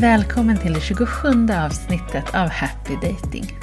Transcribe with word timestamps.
Välkommen 0.00 0.58
till 0.58 0.72
det 0.72 0.80
27 0.80 1.28
avsnittet 1.66 2.34
av 2.34 2.48
Happy 2.48 2.94
Dating. 2.94 3.58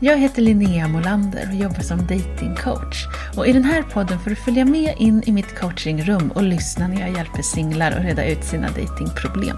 Jag 0.00 0.18
heter 0.18 0.42
Linnea 0.42 0.88
Molander 0.88 1.48
och 1.48 1.54
jobbar 1.54 1.80
som 1.80 1.98
datingcoach. 1.98 3.06
Och 3.36 3.46
I 3.46 3.52
den 3.52 3.64
här 3.64 3.82
podden 3.82 4.20
får 4.20 4.30
du 4.30 4.36
följa 4.36 4.64
med 4.64 4.94
in 4.98 5.22
i 5.26 5.32
mitt 5.32 5.58
coachingrum 5.58 6.30
och 6.30 6.42
lyssna 6.42 6.88
när 6.88 7.00
jag 7.00 7.16
hjälper 7.16 7.42
singlar 7.42 7.92
att 7.92 8.04
reda 8.04 8.26
ut 8.26 8.44
sina 8.44 8.68
datingproblem. 8.68 9.56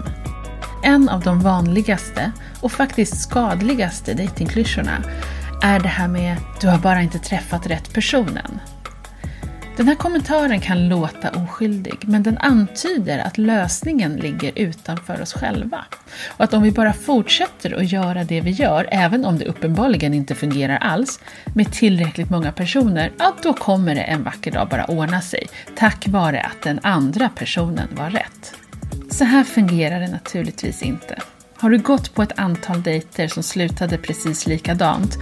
En 0.83 1.09
av 1.09 1.21
de 1.21 1.39
vanligaste 1.39 2.31
och 2.61 2.71
faktiskt 2.71 3.21
skadligaste 3.21 4.13
datingklyschorna 4.13 5.03
är 5.61 5.79
det 5.79 5.87
här 5.87 6.07
med 6.07 6.37
“du 6.61 6.67
har 6.67 6.79
bara 6.79 7.01
inte 7.01 7.19
träffat 7.19 7.67
rätt 7.67 7.93
personen”. 7.93 8.59
Den 9.77 9.87
här 9.87 9.95
kommentaren 9.95 10.59
kan 10.59 10.87
låta 10.87 11.29
oskyldig, 11.29 11.97
men 12.01 12.23
den 12.23 12.37
antyder 12.37 13.19
att 13.19 13.37
lösningen 13.37 14.15
ligger 14.15 14.51
utanför 14.55 15.21
oss 15.21 15.33
själva. 15.33 15.85
Och 16.27 16.43
att 16.43 16.53
om 16.53 16.63
vi 16.63 16.71
bara 16.71 16.93
fortsätter 16.93 17.73
att 17.73 17.91
göra 17.91 18.23
det 18.23 18.41
vi 18.41 18.51
gör, 18.51 18.87
även 18.91 19.25
om 19.25 19.37
det 19.37 19.45
uppenbarligen 19.45 20.13
inte 20.13 20.35
fungerar 20.35 20.77
alls, 20.77 21.19
med 21.55 21.71
tillräckligt 21.71 22.29
många 22.29 22.51
personer, 22.51 23.11
ja 23.17 23.35
då 23.43 23.53
kommer 23.53 23.95
det 23.95 24.01
en 24.01 24.23
vacker 24.23 24.51
dag 24.51 24.67
bara 24.67 24.85
ordna 24.85 25.21
sig, 25.21 25.47
tack 25.75 26.07
vare 26.07 26.41
att 26.41 26.61
den 26.61 26.79
andra 26.83 27.29
personen 27.29 27.87
var 27.91 28.09
rätt. 28.09 28.55
Så 29.09 29.23
här 29.23 29.43
fungerar 29.43 29.99
det 29.99 30.07
naturligtvis 30.07 30.81
inte. 30.81 31.19
Har 31.63 31.69
du 31.69 31.77
gått 31.77 32.13
på 32.13 32.23
ett 32.23 32.39
antal 32.39 32.83
dejter 32.83 33.27
som 33.27 33.43
slutade 33.43 33.97
precis 33.97 34.47
likadant, 34.47 35.17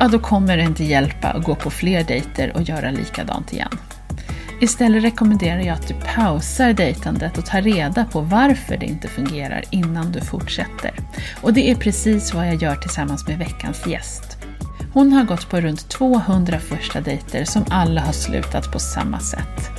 ja 0.00 0.08
då 0.08 0.18
kommer 0.18 0.56
det 0.56 0.62
inte 0.62 0.84
hjälpa 0.84 1.28
att 1.28 1.44
gå 1.44 1.54
på 1.54 1.70
fler 1.70 2.04
dejter 2.04 2.52
och 2.56 2.62
göra 2.62 2.90
likadant 2.90 3.52
igen. 3.52 3.78
Istället 4.60 5.04
rekommenderar 5.04 5.60
jag 5.60 5.74
att 5.74 5.88
du 5.88 5.94
pausar 5.94 6.72
dejtandet 6.72 7.38
och 7.38 7.46
tar 7.46 7.62
reda 7.62 8.04
på 8.04 8.20
varför 8.20 8.76
det 8.76 8.86
inte 8.86 9.08
fungerar 9.08 9.64
innan 9.70 10.12
du 10.12 10.20
fortsätter. 10.20 10.94
Och 11.42 11.52
det 11.52 11.70
är 11.70 11.74
precis 11.74 12.34
vad 12.34 12.48
jag 12.48 12.62
gör 12.62 12.76
tillsammans 12.76 13.28
med 13.28 13.38
veckans 13.38 13.86
gäst. 13.86 14.38
Hon 14.92 15.12
har 15.12 15.24
gått 15.24 15.50
på 15.50 15.60
runt 15.60 15.88
200 15.88 16.58
första 16.58 17.00
dejter 17.00 17.44
som 17.44 17.64
alla 17.70 18.00
har 18.00 18.12
slutat 18.12 18.72
på 18.72 18.78
samma 18.78 19.20
sätt. 19.20 19.71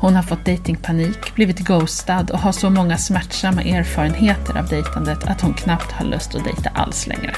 Hon 0.00 0.14
har 0.14 0.22
fått 0.22 0.44
datingpanik, 0.44 1.34
blivit 1.34 1.58
ghostad 1.58 2.30
och 2.30 2.38
har 2.38 2.52
så 2.52 2.70
många 2.70 2.98
smärtsamma 2.98 3.62
erfarenheter 3.62 4.58
av 4.58 4.68
dejtandet 4.68 5.24
att 5.24 5.40
hon 5.40 5.54
knappt 5.54 5.92
har 5.92 6.06
lust 6.06 6.34
att 6.34 6.44
dejta 6.44 6.70
alls 6.74 7.06
längre. 7.06 7.34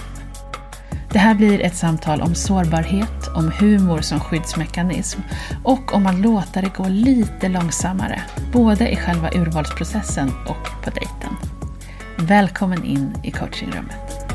Det 1.12 1.18
här 1.18 1.34
blir 1.34 1.60
ett 1.60 1.76
samtal 1.76 2.22
om 2.22 2.34
sårbarhet, 2.34 3.28
om 3.34 3.52
humor 3.58 4.00
som 4.00 4.20
skyddsmekanism 4.20 5.20
och 5.64 5.94
om 5.94 6.06
att 6.06 6.18
låta 6.18 6.60
det 6.60 6.74
gå 6.76 6.88
lite 6.88 7.48
långsammare, 7.48 8.22
både 8.52 8.88
i 8.88 8.96
själva 8.96 9.30
urvalsprocessen 9.30 10.32
och 10.46 10.84
på 10.84 10.90
dejten. 10.90 11.36
Välkommen 12.18 12.84
in 12.84 13.14
i 13.22 13.30
coachingrummet. 13.30 14.26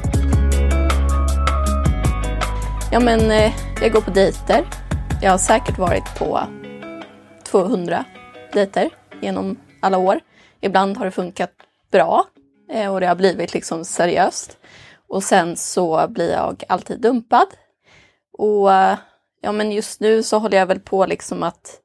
Ja 2.91 2.99
men 2.99 3.31
eh, 3.31 3.53
jag 3.81 3.91
går 3.91 4.01
på 4.01 4.11
dejter. 4.11 4.65
Jag 5.21 5.31
har 5.31 5.37
säkert 5.37 5.77
varit 5.77 6.19
på 6.19 6.41
200 7.53 8.05
dejter 8.53 8.89
genom 9.21 9.59
alla 9.79 9.97
år. 9.97 10.19
Ibland 10.61 10.97
har 10.97 11.05
det 11.05 11.11
funkat 11.11 11.51
bra 11.91 12.25
eh, 12.71 12.93
och 12.93 12.99
det 12.99 13.07
har 13.07 13.15
blivit 13.15 13.53
liksom 13.53 13.85
seriöst. 13.85 14.57
Och 15.07 15.23
sen 15.23 15.57
så 15.57 16.07
blir 16.07 16.31
jag 16.31 16.63
alltid 16.69 17.01
dumpad. 17.01 17.47
Och 18.37 18.73
eh, 18.73 18.97
ja, 19.41 19.51
men 19.51 19.71
just 19.71 19.99
nu 19.99 20.23
så 20.23 20.37
håller 20.37 20.57
jag 20.57 20.65
väl 20.65 20.79
på 20.79 21.05
liksom 21.05 21.43
att 21.43 21.79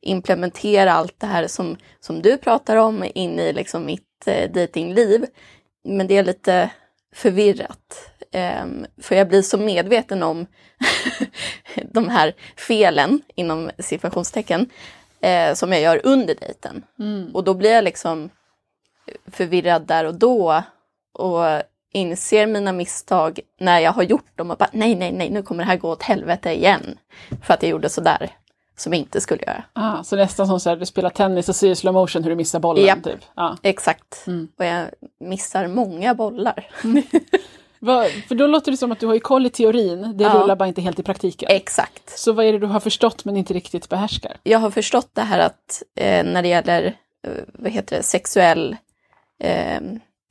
implementera 0.00 0.92
allt 0.92 1.20
det 1.20 1.26
här 1.26 1.46
som, 1.46 1.76
som 2.00 2.22
du 2.22 2.36
pratar 2.36 2.76
om 2.76 3.04
in 3.14 3.38
i 3.38 3.52
liksom 3.52 3.86
mitt 3.86 4.26
eh, 4.26 4.50
datingliv. 4.50 5.26
Men 5.84 6.06
det 6.06 6.16
är 6.16 6.24
lite 6.24 6.70
förvirrat. 7.14 8.10
Um, 8.62 8.86
för 9.02 9.16
jag 9.16 9.28
blir 9.28 9.42
så 9.42 9.58
medveten 9.58 10.22
om 10.22 10.46
de 11.92 12.08
här 12.08 12.34
felen 12.56 13.22
inom 13.34 13.70
situationstecken 13.78 14.70
eh, 15.22 15.54
som 15.54 15.72
jag 15.72 15.80
gör 15.80 16.00
under 16.04 16.34
dejten. 16.34 16.84
Mm. 16.98 17.30
Och 17.34 17.44
då 17.44 17.54
blir 17.54 17.72
jag 17.72 17.84
liksom 17.84 18.30
förvirrad 19.26 19.86
där 19.86 20.04
och 20.04 20.14
då. 20.14 20.62
Och 21.12 21.44
inser 21.92 22.46
mina 22.46 22.72
misstag 22.72 23.40
när 23.60 23.80
jag 23.80 23.92
har 23.92 24.02
gjort 24.02 24.38
dem 24.38 24.50
och 24.50 24.56
bara 24.58 24.70
nej, 24.72 24.94
nej, 24.94 25.12
nej, 25.12 25.30
nu 25.30 25.42
kommer 25.42 25.64
det 25.64 25.70
här 25.70 25.76
gå 25.76 25.90
åt 25.90 26.02
helvete 26.02 26.52
igen. 26.52 26.98
För 27.42 27.54
att 27.54 27.62
jag 27.62 27.70
gjorde 27.70 27.88
sådär 27.88 28.30
som 28.76 28.92
jag 28.92 29.00
inte 29.00 29.20
skulle 29.20 29.42
göra. 29.42 29.64
Ah, 29.72 30.02
så 30.02 30.16
nästan 30.16 30.46
som 30.46 30.60
så 30.60 30.74
du 30.74 30.86
spelar 30.86 31.10
tennis 31.10 31.48
och 31.48 31.56
ser 31.56 31.70
i 31.70 31.76
slow 31.76 31.94
motion 31.94 32.22
hur 32.22 32.30
du 32.30 32.36
missar 32.36 32.60
bollen? 32.60 32.84
Ja, 32.86 32.96
typ. 33.04 33.20
ah. 33.34 33.56
exakt. 33.62 34.26
Mm. 34.26 34.48
Och 34.58 34.64
jag 34.64 34.86
missar 35.20 35.66
många 35.66 36.14
bollar. 36.14 36.70
Mm. 36.84 37.02
Va, 37.82 38.06
för 38.28 38.34
då 38.34 38.46
låter 38.46 38.70
det 38.70 38.76
som 38.76 38.92
att 38.92 39.00
du 39.00 39.06
har 39.06 39.14
ju 39.14 39.20
koll 39.20 39.46
i 39.46 39.50
teorin, 39.50 40.16
det 40.16 40.24
ja. 40.24 40.34
rullar 40.34 40.56
bara 40.56 40.68
inte 40.68 40.80
helt 40.80 40.98
i 40.98 41.02
praktiken. 41.02 41.48
Exakt. 41.50 42.18
Så 42.18 42.32
vad 42.32 42.46
är 42.46 42.52
det 42.52 42.58
du 42.58 42.66
har 42.66 42.80
förstått 42.80 43.24
men 43.24 43.36
inte 43.36 43.54
riktigt 43.54 43.88
behärskar? 43.88 44.36
Jag 44.42 44.58
har 44.58 44.70
förstått 44.70 45.10
det 45.14 45.22
här 45.22 45.38
att 45.38 45.82
eh, 45.96 46.24
när 46.24 46.42
det 46.42 46.48
gäller 46.48 46.84
eh, 47.26 47.32
vad 47.54 47.72
heter 47.72 47.96
det, 47.96 48.02
sexuell 48.02 48.76
eh, 49.40 49.80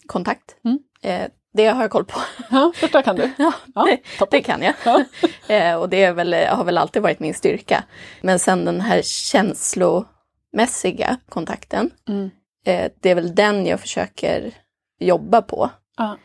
kontakt, 0.06 0.56
mm. 0.66 0.80
Eh, 1.02 1.28
det 1.54 1.68
har 1.68 1.82
jag 1.82 1.92
koll 1.92 2.06
på. 2.06 2.20
Ja, 2.52 2.72
första 2.76 3.02
kan 3.02 3.16
du. 3.16 3.32
Ja, 3.38 3.54
ja 3.76 3.86
det, 3.86 4.00
det, 4.32 4.42
kan 4.42 4.62
jag. 4.62 4.74
Ja. 4.86 5.04
eh, 5.56 5.76
och 5.76 5.90
det 5.90 6.04
är 6.04 6.14
väl, 6.14 6.34
har 6.34 6.64
väl 6.64 6.78
alltid 6.78 7.02
varit 7.02 7.20
min 7.20 7.34
styrka. 7.34 7.84
Men 8.22 8.40
sen 8.40 8.66
den 8.66 8.82
här 8.82 9.02
känslomässiga 9.02 11.18
kontakten, 11.30 11.92
mm. 12.08 12.30
eh, 12.66 12.92
det 13.00 13.10
är 13.10 13.16
väl 13.16 13.36
den 13.36 13.66
jag 13.66 13.80
försöker 13.80 14.54
jobba 15.00 15.42
på. 15.42 15.70
Ja. 15.98 16.18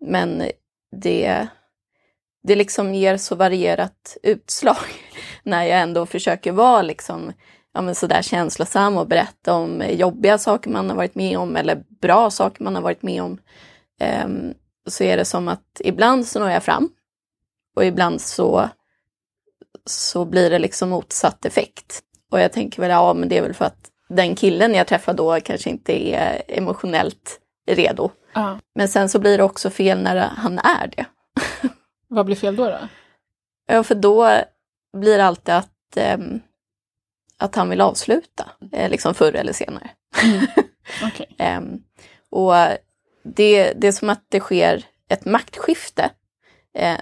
Men 0.00 0.42
det, 0.96 1.48
det 2.42 2.56
liksom 2.56 2.94
ger 2.94 3.16
så 3.16 3.34
varierat 3.34 4.16
utslag 4.22 4.76
när 5.42 5.64
jag 5.64 5.80
ändå 5.80 6.06
försöker 6.06 6.52
vara 6.52 6.82
liksom 6.82 7.32
ja, 7.74 7.82
men 7.82 7.94
sådär 7.94 8.22
känslosam 8.22 8.96
och 8.96 9.06
berätta 9.06 9.54
om 9.54 9.82
jobbiga 9.90 10.38
saker 10.38 10.70
man 10.70 10.90
har 10.90 10.96
varit 10.96 11.14
med 11.14 11.38
om 11.38 11.56
eller 11.56 11.84
bra 12.00 12.30
saker 12.30 12.64
man 12.64 12.74
har 12.74 12.82
varit 12.82 13.02
med 13.02 13.22
om. 13.22 13.38
Um, 14.24 14.54
så 14.86 15.04
är 15.04 15.16
det 15.16 15.24
som 15.24 15.48
att 15.48 15.80
ibland 15.84 16.26
så 16.26 16.40
når 16.40 16.50
jag 16.50 16.62
fram 16.62 16.90
och 17.76 17.84
ibland 17.84 18.20
så, 18.20 18.68
så 19.84 20.24
blir 20.24 20.50
det 20.50 20.58
liksom 20.58 20.88
motsatt 20.88 21.44
effekt. 21.44 22.02
Och 22.30 22.40
jag 22.40 22.52
tänker 22.52 22.82
väl, 22.82 22.90
ja 22.90 23.14
men 23.14 23.28
det 23.28 23.38
är 23.38 23.42
väl 23.42 23.54
för 23.54 23.64
att 23.64 23.90
den 24.08 24.36
killen 24.36 24.74
jag 24.74 24.86
träffar 24.86 25.14
då 25.14 25.40
kanske 25.40 25.70
inte 25.70 26.10
är 26.10 26.42
emotionellt 26.48 27.40
redo. 27.70 28.10
Men 28.74 28.88
sen 28.88 29.08
så 29.08 29.18
blir 29.18 29.38
det 29.38 29.44
också 29.44 29.70
fel 29.70 30.02
när 30.02 30.16
han 30.16 30.58
är 30.58 30.86
det. 30.96 31.04
Vad 32.08 32.26
blir 32.26 32.36
fel 32.36 32.56
då? 32.56 32.64
då? 32.64 32.78
Ja, 33.66 33.82
för 33.82 33.94
då 33.94 34.30
blir 34.96 35.18
det 35.18 35.24
alltid 35.24 35.54
att, 35.54 35.98
um, 36.18 36.40
att 37.38 37.54
han 37.54 37.70
vill 37.70 37.80
avsluta, 37.80 38.50
eh, 38.72 38.90
liksom 38.90 39.14
förr 39.14 39.32
eller 39.32 39.52
senare. 39.52 39.90
Mm. 40.22 40.46
Okay. 41.06 41.56
um, 41.56 41.82
och 42.30 42.54
det, 43.22 43.72
det 43.72 43.88
är 43.88 43.92
som 43.92 44.10
att 44.10 44.24
det 44.28 44.40
sker 44.40 44.84
ett 45.08 45.24
maktskifte. 45.24 46.10
Eh, 46.74 46.98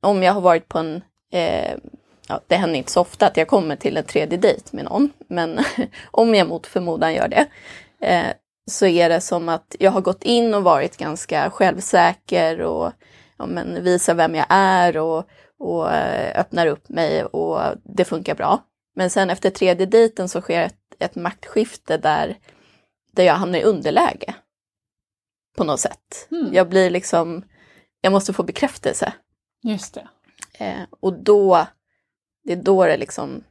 om 0.00 0.22
jag 0.22 0.32
har 0.32 0.40
varit 0.40 0.68
på 0.68 0.78
en, 0.78 1.02
eh, 1.32 1.74
ja, 2.28 2.40
det 2.46 2.56
händer 2.56 2.78
inte 2.78 2.92
så 2.92 3.00
ofta 3.00 3.26
att 3.26 3.36
jag 3.36 3.48
kommer 3.48 3.76
till 3.76 3.96
en 3.96 4.04
tredje 4.04 4.38
dejt 4.38 4.76
med 4.76 4.84
någon, 4.84 5.12
men 5.28 5.58
om 6.10 6.34
jag 6.34 6.48
mot 6.48 6.66
förmodan 6.66 7.14
gör 7.14 7.28
det, 7.28 7.46
eh, 8.06 8.26
så 8.70 8.86
är 8.86 9.08
det 9.08 9.20
som 9.20 9.48
att 9.48 9.76
jag 9.78 9.90
har 9.90 10.00
gått 10.00 10.22
in 10.22 10.54
och 10.54 10.62
varit 10.62 10.96
ganska 10.96 11.50
självsäker 11.50 12.60
och 12.60 12.92
ja, 13.38 13.46
men 13.46 13.84
visar 13.84 14.14
vem 14.14 14.34
jag 14.34 14.46
är 14.48 14.96
och, 14.96 15.28
och 15.58 15.92
eh, 15.92 16.40
öppnar 16.40 16.66
upp 16.66 16.88
mig 16.88 17.24
och 17.24 17.60
det 17.84 18.04
funkar 18.04 18.34
bra. 18.34 18.58
Men 18.94 19.10
sen 19.10 19.30
efter 19.30 19.50
tredje 19.50 19.86
dejten 19.86 20.28
så 20.28 20.40
sker 20.40 20.62
ett, 20.62 20.94
ett 20.98 21.14
maktskifte 21.14 21.96
där, 21.96 22.38
där 23.12 23.24
jag 23.24 23.34
hamnar 23.34 23.58
i 23.58 23.62
underläge 23.62 24.34
på 25.56 25.64
något 25.64 25.80
sätt. 25.80 26.28
Mm. 26.30 26.54
Jag 26.54 26.68
blir 26.68 26.90
liksom, 26.90 27.44
jag 28.00 28.12
måste 28.12 28.32
få 28.32 28.42
bekräftelse. 28.42 29.12
Just 29.62 29.94
det. 29.94 30.08
Eh, 30.64 30.82
och 31.00 31.22
då, 31.22 31.66
det 32.44 32.52
är 32.52 32.56
då 32.56 32.86
det 32.86 32.96
liksom 32.96 33.44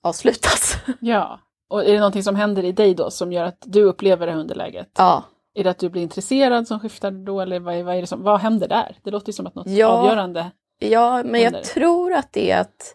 avslutas. 0.00 0.76
Ja, 1.00 1.40
och 1.70 1.84
är 1.84 1.92
det 1.92 1.98
någonting 1.98 2.22
som 2.22 2.36
händer 2.36 2.64
i 2.64 2.72
dig 2.72 2.94
då 2.94 3.10
som 3.10 3.32
gör 3.32 3.44
att 3.44 3.62
du 3.66 3.82
upplever 3.82 4.26
det 4.26 4.34
underläget? 4.34 4.90
Ja. 4.98 5.24
Är 5.54 5.64
det 5.64 5.70
att 5.70 5.78
du 5.78 5.88
blir 5.88 6.02
intresserad 6.02 6.68
som 6.68 6.80
skiftar 6.80 7.10
då 7.10 7.40
eller 7.40 7.60
vad, 7.60 7.82
vad, 7.84 7.96
är 7.96 8.00
det 8.00 8.06
som, 8.06 8.22
vad 8.22 8.40
händer 8.40 8.68
där? 8.68 8.96
Det 9.02 9.10
låter 9.10 9.28
ju 9.28 9.32
som 9.32 9.46
att 9.46 9.54
något 9.54 9.66
ja, 9.66 9.86
avgörande 9.86 10.50
Ja, 10.78 11.22
men 11.24 11.42
händer. 11.42 11.58
jag 11.58 11.64
tror 11.64 12.12
att 12.12 12.32
det 12.32 12.50
är 12.50 12.60
att, 12.60 12.94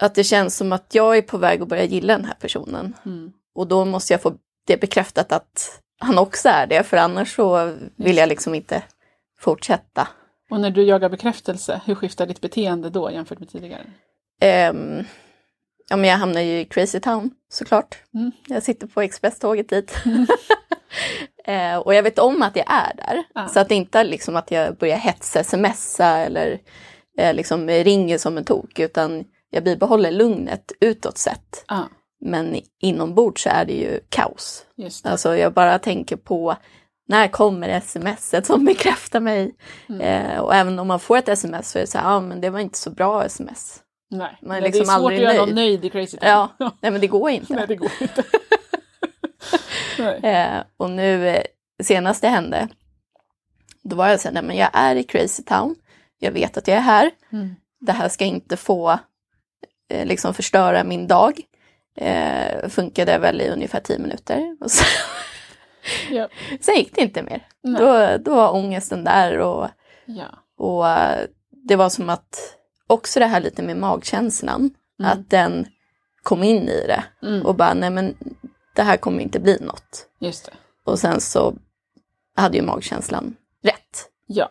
att 0.00 0.14
det 0.14 0.24
känns 0.24 0.56
som 0.56 0.72
att 0.72 0.94
jag 0.94 1.16
är 1.16 1.22
på 1.22 1.38
väg 1.38 1.62
att 1.62 1.68
börja 1.68 1.84
gilla 1.84 2.16
den 2.16 2.24
här 2.24 2.34
personen. 2.34 2.96
Mm. 3.04 3.32
Och 3.54 3.66
då 3.66 3.84
måste 3.84 4.12
jag 4.12 4.22
få 4.22 4.32
det 4.66 4.80
bekräftat 4.80 5.32
att 5.32 5.80
han 5.98 6.18
också 6.18 6.48
är 6.48 6.66
det, 6.66 6.82
för 6.82 6.96
annars 6.96 7.34
så 7.34 7.76
vill 7.96 8.16
jag 8.16 8.28
liksom 8.28 8.54
inte 8.54 8.82
fortsätta. 9.38 10.08
Och 10.50 10.60
när 10.60 10.70
du 10.70 10.82
jagar 10.82 11.08
bekräftelse, 11.08 11.80
hur 11.84 11.94
skiftar 11.94 12.26
ditt 12.26 12.40
beteende 12.40 12.90
då 12.90 13.10
jämfört 13.10 13.38
med 13.38 13.48
tidigare? 13.48 13.86
Um, 14.70 15.04
ja, 15.90 15.96
men 15.96 16.10
jag 16.10 16.16
hamnar 16.16 16.40
ju 16.40 16.60
i 16.60 16.64
Crazy 16.64 17.00
Town 17.00 17.30
såklart. 17.52 17.96
Mm. 18.14 18.32
Jag 18.46 18.62
sitter 18.62 18.86
på 18.86 19.00
expresståget 19.00 19.68
dit. 19.68 19.96
Mm. 20.06 20.26
Eh, 21.44 21.76
och 21.76 21.94
jag 21.94 22.02
vet 22.02 22.18
om 22.18 22.42
att 22.42 22.56
jag 22.56 22.64
är 22.68 22.94
där. 22.96 23.24
Ja. 23.34 23.48
Så 23.48 23.60
att 23.60 23.68
det 23.68 23.74
inte 23.74 23.98
är 23.98 24.04
liksom 24.04 24.36
att 24.36 24.50
jag 24.50 24.76
börjar 24.76 24.96
hetsa, 24.96 25.44
smsa 25.44 26.06
eller 26.06 26.58
eh, 27.18 27.34
liksom 27.34 27.68
ringer 27.68 28.18
som 28.18 28.38
en 28.38 28.44
tok. 28.44 28.78
Utan 28.78 29.24
jag 29.50 29.64
bibehåller 29.64 30.10
lugnet 30.10 30.72
utåt 30.80 31.18
sett. 31.18 31.64
Ja, 31.68 31.88
Men 32.20 32.56
inombords 32.80 33.42
så 33.42 33.48
är 33.48 33.64
det 33.64 33.72
ju 33.72 34.00
kaos. 34.08 34.66
just 34.76 35.04
det. 35.04 35.10
Alltså 35.10 35.36
jag 35.36 35.52
bara 35.52 35.78
tänker 35.78 36.16
på 36.16 36.56
när 37.08 37.28
kommer 37.28 37.80
smset 37.80 38.46
som 38.46 38.64
bekräftar 38.64 39.20
mig? 39.20 39.54
Mm. 39.88 40.00
Eh, 40.00 40.38
och 40.38 40.54
även 40.54 40.78
om 40.78 40.86
man 40.88 41.00
får 41.00 41.16
ett 41.18 41.28
sms 41.28 41.70
så 41.70 41.78
är 41.78 41.80
det 41.82 41.86
så 41.86 41.98
här, 41.98 42.10
ja 42.10 42.20
men 42.20 42.40
det 42.40 42.50
var 42.50 42.60
inte 42.60 42.78
så 42.78 42.90
bra 42.90 43.24
sms. 43.24 43.80
Nej, 44.10 44.38
man 44.42 44.56
är 44.56 44.60
liksom 44.60 44.86
det 44.86 44.92
är 44.92 44.98
svårt 44.98 45.12
aldrig 45.12 45.26
att 45.26 45.34
göra 45.34 45.46
någon 45.46 45.54
nöjd 45.54 45.84
i 45.84 45.90
Crazy 45.90 46.16
Town. 46.16 46.28
Ja, 46.30 46.48
nej 46.80 46.90
men 46.92 47.00
det 47.00 47.06
går 47.06 47.30
inte. 47.30 47.54
Nej, 47.54 47.64
det 47.68 47.76
går 47.76 47.90
inte. 48.00 48.22
Eh, 50.22 50.62
och 50.76 50.90
nu 50.90 51.28
eh, 51.28 51.42
senast 51.82 52.22
det 52.22 52.28
hände, 52.28 52.68
då 53.82 53.96
var 53.96 54.08
jag 54.08 54.20
så 54.20 54.28
här, 54.28 54.32
nej 54.34 54.42
men 54.42 54.56
jag 54.56 54.70
är 54.72 54.96
i 54.96 55.02
Crazy 55.02 55.42
Town, 55.42 55.74
jag 56.18 56.32
vet 56.32 56.56
att 56.56 56.68
jag 56.68 56.76
är 56.76 56.80
här, 56.80 57.10
Mm. 57.32 57.54
det 57.80 57.92
här 57.92 58.08
ska 58.08 58.24
inte 58.24 58.56
få 58.56 58.98
eh, 59.90 60.06
liksom 60.06 60.34
förstöra 60.34 60.84
min 60.84 61.06
dag. 61.06 61.40
Eh, 61.96 62.68
funkade 62.68 63.18
väl 63.18 63.40
i 63.40 63.48
ungefär 63.48 63.80
tio 63.80 63.98
minuter. 63.98 64.56
Och 64.60 64.70
sen, 64.70 64.86
Ja. 66.10 66.28
sen 66.60 66.74
gick 66.74 66.94
det 66.94 67.00
inte 67.02 67.22
mer. 67.22 67.46
Nej. 67.62 67.80
Då, 67.80 68.16
då 68.24 68.34
var 68.36 68.54
ångesten 68.54 69.04
där 69.04 69.38
och, 69.38 69.68
Ja. 70.04 70.26
och 70.58 70.88
eh, 70.88 71.26
det 71.50 71.76
var 71.76 71.88
som 71.88 72.08
att 72.10 72.56
också 72.90 73.20
det 73.20 73.26
här 73.26 73.40
lite 73.40 73.62
med 73.62 73.76
magkänslan, 73.76 74.70
Mm. 75.00 75.12
att 75.12 75.30
den 75.30 75.66
kom 76.22 76.42
in 76.42 76.68
i 76.68 76.86
det 76.86 77.04
Mm. 77.26 77.46
och 77.46 77.54
bara, 77.54 77.74
nej 77.74 77.90
men 77.90 78.14
det 78.74 78.82
här 78.82 78.96
kommer 78.96 79.20
inte 79.22 79.40
bli 79.40 79.58
något. 79.60 80.06
Just 80.18 80.44
det. 80.46 80.52
Och 80.84 80.98
sen 80.98 81.20
så 81.20 81.54
hade 82.36 82.56
ju 82.56 82.62
magkänslan 82.62 83.36
rätt. 83.62 84.08
Ja. 84.26 84.48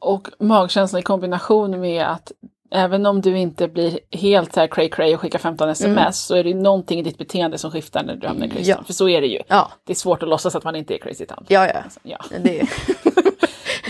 Och 0.00 0.28
magkänslan 0.38 1.00
i 1.00 1.02
kombination 1.02 1.80
med 1.80 2.06
att 2.12 2.32
även 2.70 3.06
om 3.06 3.20
du 3.20 3.38
inte 3.38 3.68
blir 3.68 3.98
helt 4.10 4.54
så 4.54 4.60
här 4.60 4.66
cray 4.66 4.88
cray 4.88 5.14
och 5.14 5.20
skickar 5.20 5.38
15 5.38 5.68
sms 5.68 5.98
Mm. 6.00 6.12
så 6.12 6.34
är 6.36 6.44
det 6.44 6.54
någonting 6.54 6.98
i 6.98 7.02
ditt 7.02 7.18
beteende 7.18 7.58
som 7.58 7.70
skiftar 7.70 8.02
när 8.02 8.16
du 8.16 8.26
hamnar 8.26 8.46
i 8.46 8.50
crazy 8.50 8.70
Ja. 8.70 8.82
För 8.86 8.92
så 8.92 9.08
är 9.08 9.20
det 9.20 9.26
ju. 9.26 9.40
Ja, 9.48 9.72
Det 9.84 9.92
är 9.92 9.96
svårt 9.96 10.22
att 10.22 10.28
låtsas 10.28 10.54
att 10.56 10.64
man 10.64 10.76
inte 10.76 10.94
är 10.94 10.98
crazy 10.98 11.26
town. 11.26 11.44
ja, 11.48 11.66
ja. 11.66 11.72
Alltså, 11.82 12.00
ja. 12.02 12.18
Det, 12.42 12.68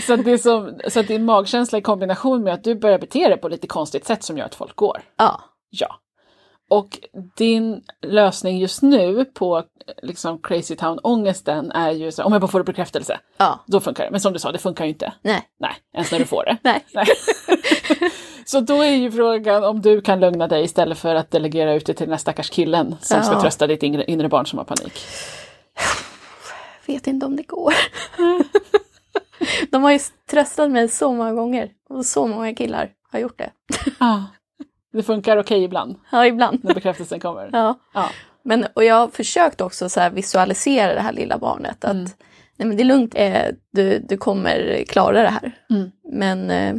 Så, 0.07 0.13
att 0.13 0.25
det 0.25 0.31
är 0.31 0.37
som, 0.37 0.79
så 0.87 0.99
att 0.99 1.07
din 1.07 1.25
magkänsla 1.25 1.77
i 1.77 1.81
kombination 1.81 2.43
med 2.43 2.53
att 2.53 2.63
du 2.63 2.75
börjar 2.75 2.99
bete 2.99 3.27
dig 3.29 3.37
på 3.37 3.49
lite 3.49 3.67
konstigt 3.67 4.05
sätt 4.05 4.23
som 4.23 4.37
gör 4.37 4.45
att 4.45 4.55
folk 4.55 4.75
går. 4.75 5.01
ja, 5.17 5.41
Ja. 5.69 5.99
Och 6.69 6.99
din 7.37 7.81
lösning 8.01 8.59
just 8.59 8.81
nu 8.81 9.25
på 9.25 9.63
liksom 10.01 10.39
crazy 10.41 10.75
town-ångesten 10.75 11.71
är 11.71 11.91
ju 11.91 12.11
så 12.11 12.23
om 12.23 12.31
jag 12.33 12.41
bara 12.41 12.47
får 12.47 12.63
bekräftelse, 12.63 13.19
ja, 13.37 13.59
då 13.67 13.79
funkar 13.79 14.03
det. 14.05 14.11
Men 14.11 14.19
som 14.21 14.33
du 14.33 14.39
sa, 14.39 14.51
det 14.51 14.57
funkar 14.57 14.85
ju 14.85 14.89
inte. 14.91 15.13
nej, 15.21 15.41
Nej, 15.59 15.71
ens 15.93 16.11
när 16.11 16.19
du 16.19 16.25
får 16.25 16.45
det. 16.45 16.57
nej. 16.63 16.85
Nej. 16.93 17.05
Så 18.45 18.59
då 18.59 18.81
är 18.81 18.91
ju 18.91 19.11
frågan 19.11 19.63
om 19.63 19.81
du 19.81 20.01
kan 20.01 20.19
lugna 20.19 20.47
dig 20.47 20.63
istället 20.63 20.97
för 20.97 21.15
att 21.15 21.31
delegera 21.31 21.73
ut 21.73 21.85
det 21.85 21.93
till 21.93 22.05
den 22.05 22.13
här 22.13 22.17
stackars 22.19 22.49
killen 22.49 22.95
som 23.01 23.23
ska 23.23 23.33
Ja. 23.33 23.41
trösta 23.41 23.67
ditt 23.67 23.83
inre, 23.83 24.03
inre 24.05 24.29
barn 24.29 24.45
som 24.45 24.57
har 24.59 24.65
panik. 24.65 24.99
Vet 26.85 27.07
inte 27.07 27.25
om 27.25 27.35
det 27.35 27.43
går. 27.43 27.73
De 29.77 29.83
har 29.83 29.91
ju 29.91 29.99
tröstat 30.29 30.71
mig 30.71 30.87
så 30.89 31.13
många 31.13 31.33
gånger 31.33 31.69
och 31.89 32.05
så 32.05 32.27
många 32.27 32.55
killar 32.55 32.89
har 33.11 33.19
gjort 33.19 33.37
det. 33.37 33.51
Ah. 33.97 34.21
Det 34.93 35.03
funkar 35.03 35.37
okej 35.37 35.63
ibland 35.63 35.95
Ja, 36.11 36.25
ibland. 36.25 36.59
när 36.63 36.73
bekräftelsen 36.73 37.19
kommer. 37.19 37.49
Ja. 37.53 37.79
Ja. 37.93 38.09
Men, 38.43 38.65
och 38.73 38.83
jag 38.83 38.95
har 38.95 39.07
försökt 39.07 39.61
också 39.61 39.89
så 39.89 40.09
visualisera 40.09 40.93
det 40.93 40.99
här 41.01 41.11
lilla 41.13 41.37
barnet. 41.37 41.85
Att 41.85 41.91
Mm. 41.91 42.05
nej, 42.55 42.67
men 42.67 42.77
det 42.77 42.83
är 42.83 42.85
lugnt, 42.85 43.13
eh, 43.15 43.45
du, 43.71 43.99
du 43.99 44.17
kommer 44.17 44.83
klara 44.87 45.21
det 45.21 45.29
här. 45.29 45.51
Mm. 45.69 45.91
Men, 46.11 46.51
eh, 46.51 46.75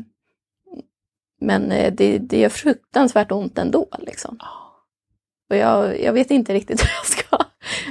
men 1.41 1.73
eh, 1.73 1.93
det, 1.93 2.19
det 2.19 2.41
gör 2.41 2.49
fruktansvärt 2.49 3.33
ont 3.33 3.59
ändå. 3.59 3.87
Liksom. 3.99 4.39
Och 5.51 5.57
jag, 5.57 6.01
jag 6.03 6.13
vet 6.13 6.31
inte 6.31 6.55
riktigt 6.55 6.81
hur 6.85 6.91
jag 6.97 7.07
ska 7.07 7.39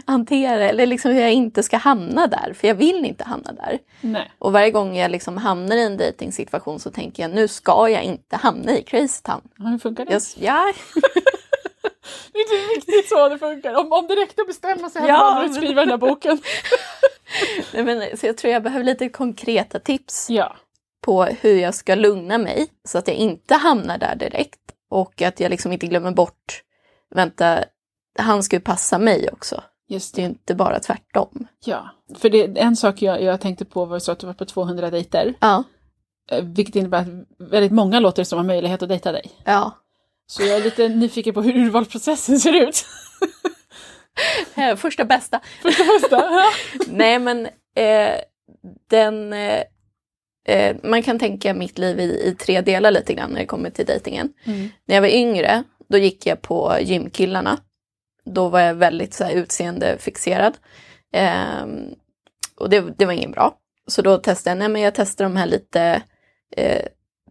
hantera 0.06 0.70
eller 0.70 0.86
liksom 0.86 1.12
hur 1.12 1.22
jag 1.22 1.34
inte 1.34 1.64
ska 1.64 1.78
hamna 1.78 2.28
där, 2.28 2.54
för 2.54 2.68
jag 2.68 2.76
vill 2.76 3.06
inte 3.06 3.24
hamna 3.24 3.52
där. 3.52 3.80
Nej. 4.02 4.32
Och 4.40 4.52
varje 4.54 4.72
gång 4.72 4.96
jag 4.98 5.12
liksom 5.12 5.38
hamnar 5.38 5.76
i 5.76 5.84
en 5.84 5.98
dejtingsituation 5.98 6.80
så 6.80 6.92
tänker 6.92 7.24
jag 7.24 7.32
nu 7.32 7.48
ska 7.48 7.90
jag 7.90 8.04
inte 8.04 8.36
hamna 8.36 8.78
i 8.78 8.84
crazy 8.84 9.22
town. 9.24 9.42
Ja, 9.58 9.66
Hur 9.66 9.78
funkar 9.80 10.06
det? 10.06 10.12
Jag, 10.14 10.22
ja, 10.40 10.74
Det 12.34 12.40
är 12.40 12.42
inte 12.42 12.76
riktigt 12.80 13.10
så 13.10 13.30
det 13.30 13.38
funkar. 13.40 13.74
Om, 13.74 13.92
om 13.92 14.08
det 14.08 14.16
räckte 14.16 14.42
att 14.42 14.48
bestämma 14.48 14.90
sig 14.90 15.02
hade 15.02 15.14
Ja, 15.14 15.32
man 15.34 15.42
men- 15.46 15.54
skriva 15.54 15.82
den 15.82 15.90
här 15.90 15.98
boken. 15.98 16.42
nej, 17.74 17.84
men, 17.84 18.18
så 18.18 18.26
jag 18.26 18.38
tror 18.38 18.54
jag 18.54 18.64
behöver 18.64 18.86
lite 18.86 19.10
konkreta 19.10 19.80
tips 19.80 20.30
Ja. 20.30 20.56
på 21.06 21.24
hur 21.24 21.56
jag 21.60 21.76
ska 21.76 21.96
lugna 21.96 22.38
mig 22.38 22.68
så 22.88 22.98
att 22.98 23.08
jag 23.08 23.18
inte 23.18 23.56
hamnar 23.56 23.98
där 23.98 24.16
direkt. 24.16 24.60
Och 24.90 25.22
att 25.22 25.40
jag 25.40 25.50
liksom 25.50 25.72
inte 25.74 25.88
glömmer 25.88 26.12
bort, 26.12 26.62
vänta, 27.16 27.64
han 28.20 28.44
ska 28.44 28.56
ju 28.56 28.60
passa 28.62 28.98
mig 28.98 29.30
också. 29.32 29.64
Just 29.90 30.16
Det 30.16 30.22
är 30.22 30.24
ju 30.24 30.30
inte 30.30 30.56
bara 30.56 30.80
tvärtom. 30.80 31.48
Ja. 31.66 31.90
För 32.18 32.30
det, 32.30 32.44
en 32.60 32.76
sak 32.76 33.02
jag, 33.02 33.22
jag 33.24 33.42
tänkte 33.42 33.66
på 33.66 33.86
var 33.86 34.00
så 34.00 34.12
att 34.12 34.20
du 34.20 34.28
var 34.28 34.34
på 34.34 34.46
200 34.46 34.90
dejter. 34.90 35.34
Ja, 35.40 35.64
eh, 36.32 36.44
Vilket 36.44 36.76
innebär 36.76 37.02
att 37.02 37.08
väldigt 37.52 37.72
många 37.72 38.00
låter 38.00 38.24
som 38.24 38.38
har 38.38 38.44
möjlighet 38.46 38.82
att 38.84 38.90
dejta 38.90 39.12
dig. 39.12 39.32
ja. 39.46 39.72
Så 40.30 40.44
jag 40.44 40.58
är 40.58 40.64
lite 40.64 40.90
nyfiken 40.90 41.34
på 41.34 41.42
hur 41.42 41.58
urvalsprocessen 41.58 42.40
ser 42.40 42.54
ut. 42.68 42.86
Eh, 44.56 44.76
Första 44.76 45.06
bästa. 45.06 45.40
Först 45.62 45.80
och 45.80 45.86
främst. 45.86 46.08
Ja. 46.12 46.44
Nej 46.88 47.20
men 47.20 47.46
eh, 47.76 48.16
den... 48.90 49.34
Eh, 49.34 49.62
eh, 50.48 50.76
man 50.84 51.04
kan 51.04 51.20
tänka 51.20 51.54
mitt 51.54 51.78
liv 51.78 52.00
i, 52.00 52.04
i 52.04 52.36
tre 52.40 52.62
delar 52.62 52.92
lite 52.92 53.14
grann 53.14 53.30
när 53.32 53.40
det 53.40 53.46
kommer 53.46 53.70
till 53.70 53.86
dejtingen. 53.86 54.34
Mm. 54.44 54.70
När 54.86 54.96
jag 54.96 55.02
var 55.02 55.10
yngre, 55.10 55.64
då 55.90 55.98
gick 55.98 56.26
jag 56.26 56.42
på 56.42 56.78
gymkillarna. 56.82 57.58
Då 58.26 58.50
var 58.50 58.60
jag 58.60 58.76
väldigt 58.76 59.14
så 59.14 59.24
här, 59.24 59.34
utseendefixerad. 59.34 60.58
Ehm, 61.14 61.96
och 62.60 62.70
det, 62.70 62.98
det 62.98 63.06
var 63.06 63.14
inget 63.14 63.32
bra. 63.32 63.58
Så 63.88 64.02
då 64.02 64.18
testade 64.18 64.52
jag, 64.52 64.58
nej 64.60 64.70
men 64.70 64.82
jag 64.82 64.96
testade 64.96 65.30
de 65.30 65.36
här 65.36 65.46
lite 65.46 66.02
eh, 66.56 66.86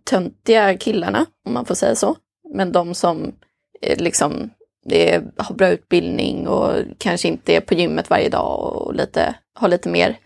töntiga 0.05 0.76
killarna, 0.76 1.26
om 1.44 1.53
man 1.53 1.64
får 1.64 1.75
säga 1.75 1.94
så. 1.94 2.17
Men 2.55 2.73
de 2.73 2.94
som 2.94 3.35
eh, 3.82 3.99
liksom 3.99 4.50
det 4.85 5.14
är, 5.14 5.32
har 5.37 5.55
bra 5.55 5.69
utbildning 5.69 6.49
och 6.49 6.73
kanske 6.99 7.29
inte 7.29 7.56
är 7.56 7.61
på 7.61 7.75
gymmet 7.75 8.11
varje 8.11 8.29
dag 8.29 8.76
och 8.76 8.94
lite, 8.94 9.35
har 9.55 9.69
lite 9.69 9.88
mer, 9.88 10.19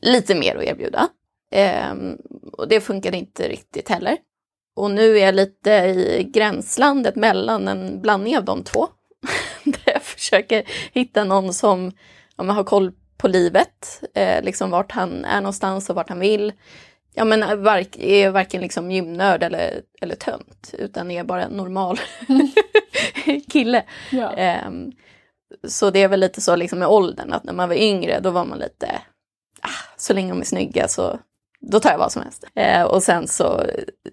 lite 0.00 0.34
mer 0.34 0.56
att 0.56 0.64
erbjuda. 0.64 1.08
Eh, 1.52 1.94
och 2.52 2.68
det 2.68 2.80
funkade 2.80 3.16
inte 3.16 3.48
riktigt 3.48 3.88
heller. 3.88 4.16
Och 4.80 4.90
nu 4.90 5.18
är 5.18 5.24
jag 5.24 5.34
lite 5.34 5.70
i 5.70 6.30
gränslandet 6.34 7.16
mellan 7.16 7.68
en 7.68 8.00
blandning 8.00 8.38
av 8.38 8.44
de 8.44 8.64
två. 8.64 8.88
Där 9.64 9.92
jag 9.92 10.02
försöker 10.02 10.62
hitta 10.92 11.24
någon 11.24 11.54
som 11.54 11.92
ja, 12.36 12.44
har 12.44 12.64
koll 12.64 12.92
på 13.16 13.28
livet, 13.28 14.02
eh, 14.14 14.42
liksom 14.42 14.70
vart 14.70 14.92
han 14.92 15.24
är 15.24 15.40
någonstans 15.40 15.90
och 15.90 15.96
vart 15.96 16.08
han 16.08 16.20
vill. 16.20 16.52
Ja 17.14 17.24
men 17.24 17.62
vark, 17.62 17.96
är 17.98 18.30
varken 18.30 18.60
liksom 18.60 18.90
gymnörd 18.90 19.42
eller, 19.42 19.82
eller 20.00 20.14
tönt, 20.14 20.74
utan 20.78 21.10
är 21.10 21.24
bara 21.24 21.44
en 21.44 21.52
normal 21.52 22.00
kille. 23.52 23.84
Ja. 24.10 24.32
Ehm, 24.32 24.92
så 25.68 25.90
det 25.90 26.02
är 26.02 26.08
väl 26.08 26.20
lite 26.20 26.40
så 26.40 26.56
liksom 26.56 26.78
med 26.78 26.88
åldern, 26.88 27.32
att 27.32 27.44
när 27.44 27.52
man 27.52 27.68
var 27.68 27.76
yngre 27.76 28.20
då 28.20 28.30
var 28.30 28.44
man 28.44 28.58
lite, 28.58 29.02
ah, 29.60 29.94
så 29.96 30.12
länge 30.12 30.32
de 30.32 30.40
är 30.40 30.44
snygga 30.44 30.88
så 30.88 31.18
då 31.60 31.80
tar 31.80 31.90
jag 31.90 31.98
vad 31.98 32.12
som 32.12 32.22
helst. 32.22 32.44
Eh, 32.54 32.82
och 32.82 33.02
sen 33.02 33.28
så 33.28 33.66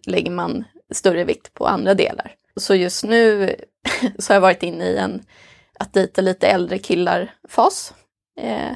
lägger 0.05 0.31
man 0.31 0.63
större 0.93 1.23
vikt 1.23 1.53
på 1.53 1.67
andra 1.67 1.93
delar. 1.93 2.35
Så 2.55 2.75
just 2.75 3.03
nu 3.03 3.55
så 4.19 4.33
har 4.33 4.35
jag 4.35 4.41
varit 4.41 4.63
inne 4.63 4.85
i 4.85 4.97
en 4.97 5.21
att 5.79 5.93
dejta 5.93 6.21
lite 6.21 6.47
äldre 6.47 6.77
killar-fas. 6.77 7.93
Eh, 8.39 8.71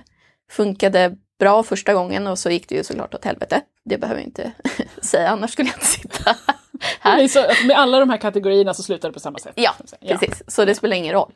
funkade 0.52 1.16
bra 1.40 1.64
första 1.64 1.94
gången 1.94 2.28
och 2.28 2.40
så 2.40 2.50
gick 2.50 2.70
det 2.70 2.76
ju 2.76 2.84
såklart 2.84 3.14
åt 3.14 3.26
helvete. 3.26 3.62
Det 3.86 3.98
behöver 3.98 4.20
jag 4.22 4.28
inte 4.28 4.52
säga, 5.02 5.30
annars 5.30 5.52
skulle 5.52 5.70
jag 5.70 5.78
inte 5.78 5.86
sitta 5.86 6.36
här. 7.00 7.20
är 7.24 7.28
så, 7.28 7.40
att 7.40 7.66
med 7.66 7.78
alla 7.78 8.00
de 8.00 8.10
här 8.10 8.18
kategorierna 8.18 8.74
så 8.74 8.84
slutar 8.84 9.10
det 9.10 9.14
på 9.14 9.20
samma 9.20 9.40
sätt. 9.40 9.54
Ja, 9.56 9.76
precis. 10.08 10.44
Så 10.48 10.66
det 10.66 10.76
spelar 10.76 10.96
ingen 10.98 11.14
roll. 11.14 11.34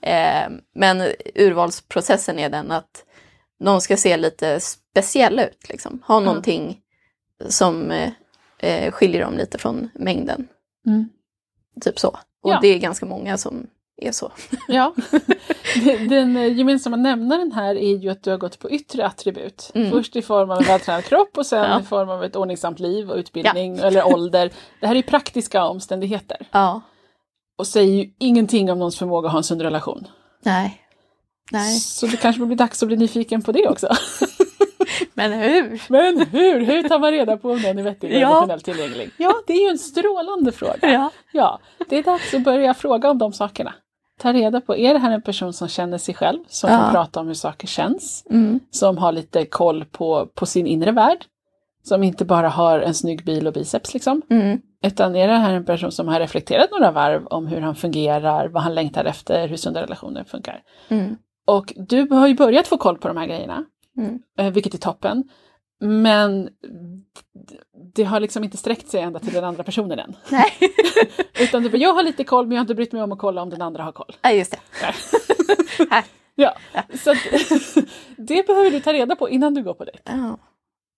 Eh, 0.00 0.48
men 0.74 1.12
urvalsprocessen 1.34 2.38
är 2.38 2.48
den 2.48 2.70
att 2.70 3.03
de 3.64 3.80
ska 3.80 3.96
se 3.96 4.16
lite 4.16 4.60
speciella 4.60 5.46
ut, 5.46 5.68
liksom. 5.68 6.02
ha 6.06 6.16
Mm. 6.16 6.24
någonting 6.26 6.78
som 7.48 7.90
eh, 7.90 8.10
eh, 8.58 8.92
skiljer 8.92 9.24
dem 9.24 9.36
lite 9.36 9.58
från 9.58 9.90
mängden. 9.94 10.48
Mm. 10.86 11.08
Typ 11.80 11.98
så. 11.98 12.08
Och 12.42 12.50
Ja. 12.50 12.58
det 12.62 12.68
är 12.68 12.78
ganska 12.78 13.06
många 13.06 13.38
som 13.38 13.66
är 13.96 14.12
så. 14.12 14.32
Ja. 14.68 14.94
Den 16.08 16.36
eh, 16.36 16.52
gemensamma 16.58 16.96
nämnaren 16.96 17.52
här 17.52 17.74
är 17.74 17.96
ju 17.96 18.10
att 18.10 18.22
du 18.22 18.30
har 18.30 18.38
gått 18.38 18.58
på 18.58 18.70
yttre 18.70 19.06
attribut. 19.06 19.70
Mm. 19.74 19.90
Först 19.90 20.16
i 20.16 20.22
form 20.22 20.50
av 20.50 20.58
en 20.58 20.64
vältränad 20.64 21.04
kropp 21.04 21.38
och 21.38 21.46
sen 21.46 21.64
Ja. 21.70 21.80
i 21.80 21.82
form 21.82 22.08
av 22.08 22.24
ett 22.24 22.36
ordningsamt 22.36 22.78
liv 22.80 23.10
och 23.10 23.16
utbildning 23.16 23.78
eller 23.78 24.06
ålder. 24.06 24.50
Det 24.80 24.86
här 24.86 24.94
är 24.96 25.02
praktiska 25.02 25.64
omständigheter 25.64 26.46
Ja, 26.50 26.80
och 27.58 27.66
säger 27.66 27.94
ju 28.04 28.10
ingenting 28.18 28.70
om 28.72 28.78
någons 28.78 28.98
förmåga 28.98 29.26
att 29.26 29.32
ha 29.32 29.38
en 29.38 29.44
sund 29.44 29.62
relation. 29.62 30.06
nej. 30.42 30.80
Nej. 31.52 31.78
Så 31.78 32.06
det 32.06 32.16
kanske 32.16 32.46
blir 32.46 32.56
dags 32.56 32.82
att 32.82 32.86
bli 32.86 32.96
nyfiken 32.96 33.42
på 33.42 33.52
det 33.52 33.68
också. 33.68 33.88
Men 35.14 35.32
hur? 35.32 35.82
Men 35.88 36.26
hur? 36.26 36.60
Hur 36.60 36.88
tar 36.88 36.98
man 36.98 37.10
reda 37.10 37.36
på 37.36 37.50
om 37.50 37.62
någon 37.62 37.78
är 37.78 37.82
vettig 37.82 38.10
och 38.14 38.20
Ja. 38.20 38.28
emotionellt 38.36 38.64
tillgänglig? 38.64 39.10
Ja, 39.16 39.32
det 39.46 39.52
är 39.52 39.62
ju 39.64 39.68
en 39.68 39.78
strålande 39.78 40.52
fråga. 40.52 40.76
Ja. 40.80 41.10
Ja, 41.32 41.58
det 41.88 41.96
är 41.98 42.02
dags 42.02 42.34
att 42.34 42.44
börja 42.44 42.74
fråga 42.74 43.10
om 43.10 43.18
de 43.18 43.32
sakerna. 43.32 43.74
Ta 44.20 44.32
reda 44.32 44.60
på, 44.60 44.76
är 44.76 44.92
det 44.92 44.98
här 44.98 45.10
en 45.10 45.22
person 45.22 45.52
som 45.52 45.68
känner 45.68 45.98
sig 45.98 46.14
själv, 46.14 46.38
som 46.48 46.70
Ja. 46.72 46.78
kan 46.78 46.92
prata 46.92 47.20
om 47.20 47.26
hur 47.26 47.34
saker 47.34 47.66
känns, 47.66 48.24
Mm. 48.30 48.60
som 48.70 48.98
har 48.98 49.12
lite 49.12 49.44
koll 49.46 49.84
på, 49.84 50.26
på 50.34 50.46
sin 50.46 50.66
inre 50.66 50.92
värld, 50.92 51.24
som 51.82 52.02
inte 52.02 52.24
bara 52.24 52.48
har 52.48 52.80
en 52.80 52.94
snygg 52.94 53.24
bil 53.24 53.46
och 53.46 53.52
biceps 53.52 53.94
liksom, 53.94 54.22
Mm. 54.30 54.60
utan 54.84 55.16
är 55.16 55.28
det 55.28 55.34
här 55.34 55.52
en 55.54 55.64
person 55.64 55.92
som 55.92 56.08
har 56.08 56.20
reflekterat 56.20 56.70
några 56.70 56.90
varv 56.90 57.26
om 57.26 57.46
hur 57.46 57.60
han 57.60 57.74
fungerar, 57.74 58.48
vad 58.48 58.62
han 58.62 58.74
längtar 58.74 59.04
efter, 59.04 59.48
hur 59.48 59.56
sunda 59.56 59.82
relationer 59.82 60.24
funkar. 60.24 60.60
Mm. 60.88 61.16
Och 61.44 61.72
du 61.76 62.08
har 62.10 62.26
ju 62.28 62.34
börjat 62.34 62.66
få 62.68 62.76
koll 62.78 62.98
på 62.98 63.08
de 63.08 63.16
här 63.16 63.26
grejerna, 63.26 63.64
Mm. 63.96 64.18
eh, 64.38 64.50
vilket 64.52 64.74
är 64.74 64.78
toppen. 64.78 65.24
Men 65.80 66.48
det 67.94 68.04
har 68.04 68.20
liksom 68.20 68.44
inte 68.44 68.56
sträckt 68.56 68.88
sig 68.88 69.00
ända 69.00 69.18
till 69.20 69.32
den 69.32 69.44
andra 69.44 69.62
personen 69.64 69.98
än. 69.98 70.16
Nej. 70.30 70.52
Utan 71.40 71.62
du 71.62 71.70
bara, 71.70 71.78
jag 71.78 71.94
har 71.94 72.02
lite 72.02 72.24
koll 72.24 72.46
men 72.46 72.52
jag 72.54 72.58
har 72.60 72.64
inte 72.64 72.74
brytt 72.74 72.92
mig 72.92 73.02
om 73.02 73.12
att 73.12 73.18
kolla 73.18 73.42
om 73.42 73.50
den 73.50 73.62
andra 73.62 73.82
har 73.82 73.92
koll. 73.92 74.16
ja, 74.22 74.30
just 74.30 74.50
det. 74.50 74.58
Här. 75.90 76.04
Ja, 76.34 76.54
så 77.04 77.10
att, 77.10 77.18
det 78.16 78.46
behöver 78.46 78.70
du 78.70 78.80
ta 78.80 78.92
reda 78.92 79.16
på 79.16 79.28
innan 79.30 79.54
du 79.54 79.62
går 79.62 79.74
på 79.74 79.84
dejt. 79.84 80.00
Ja. 80.04 80.38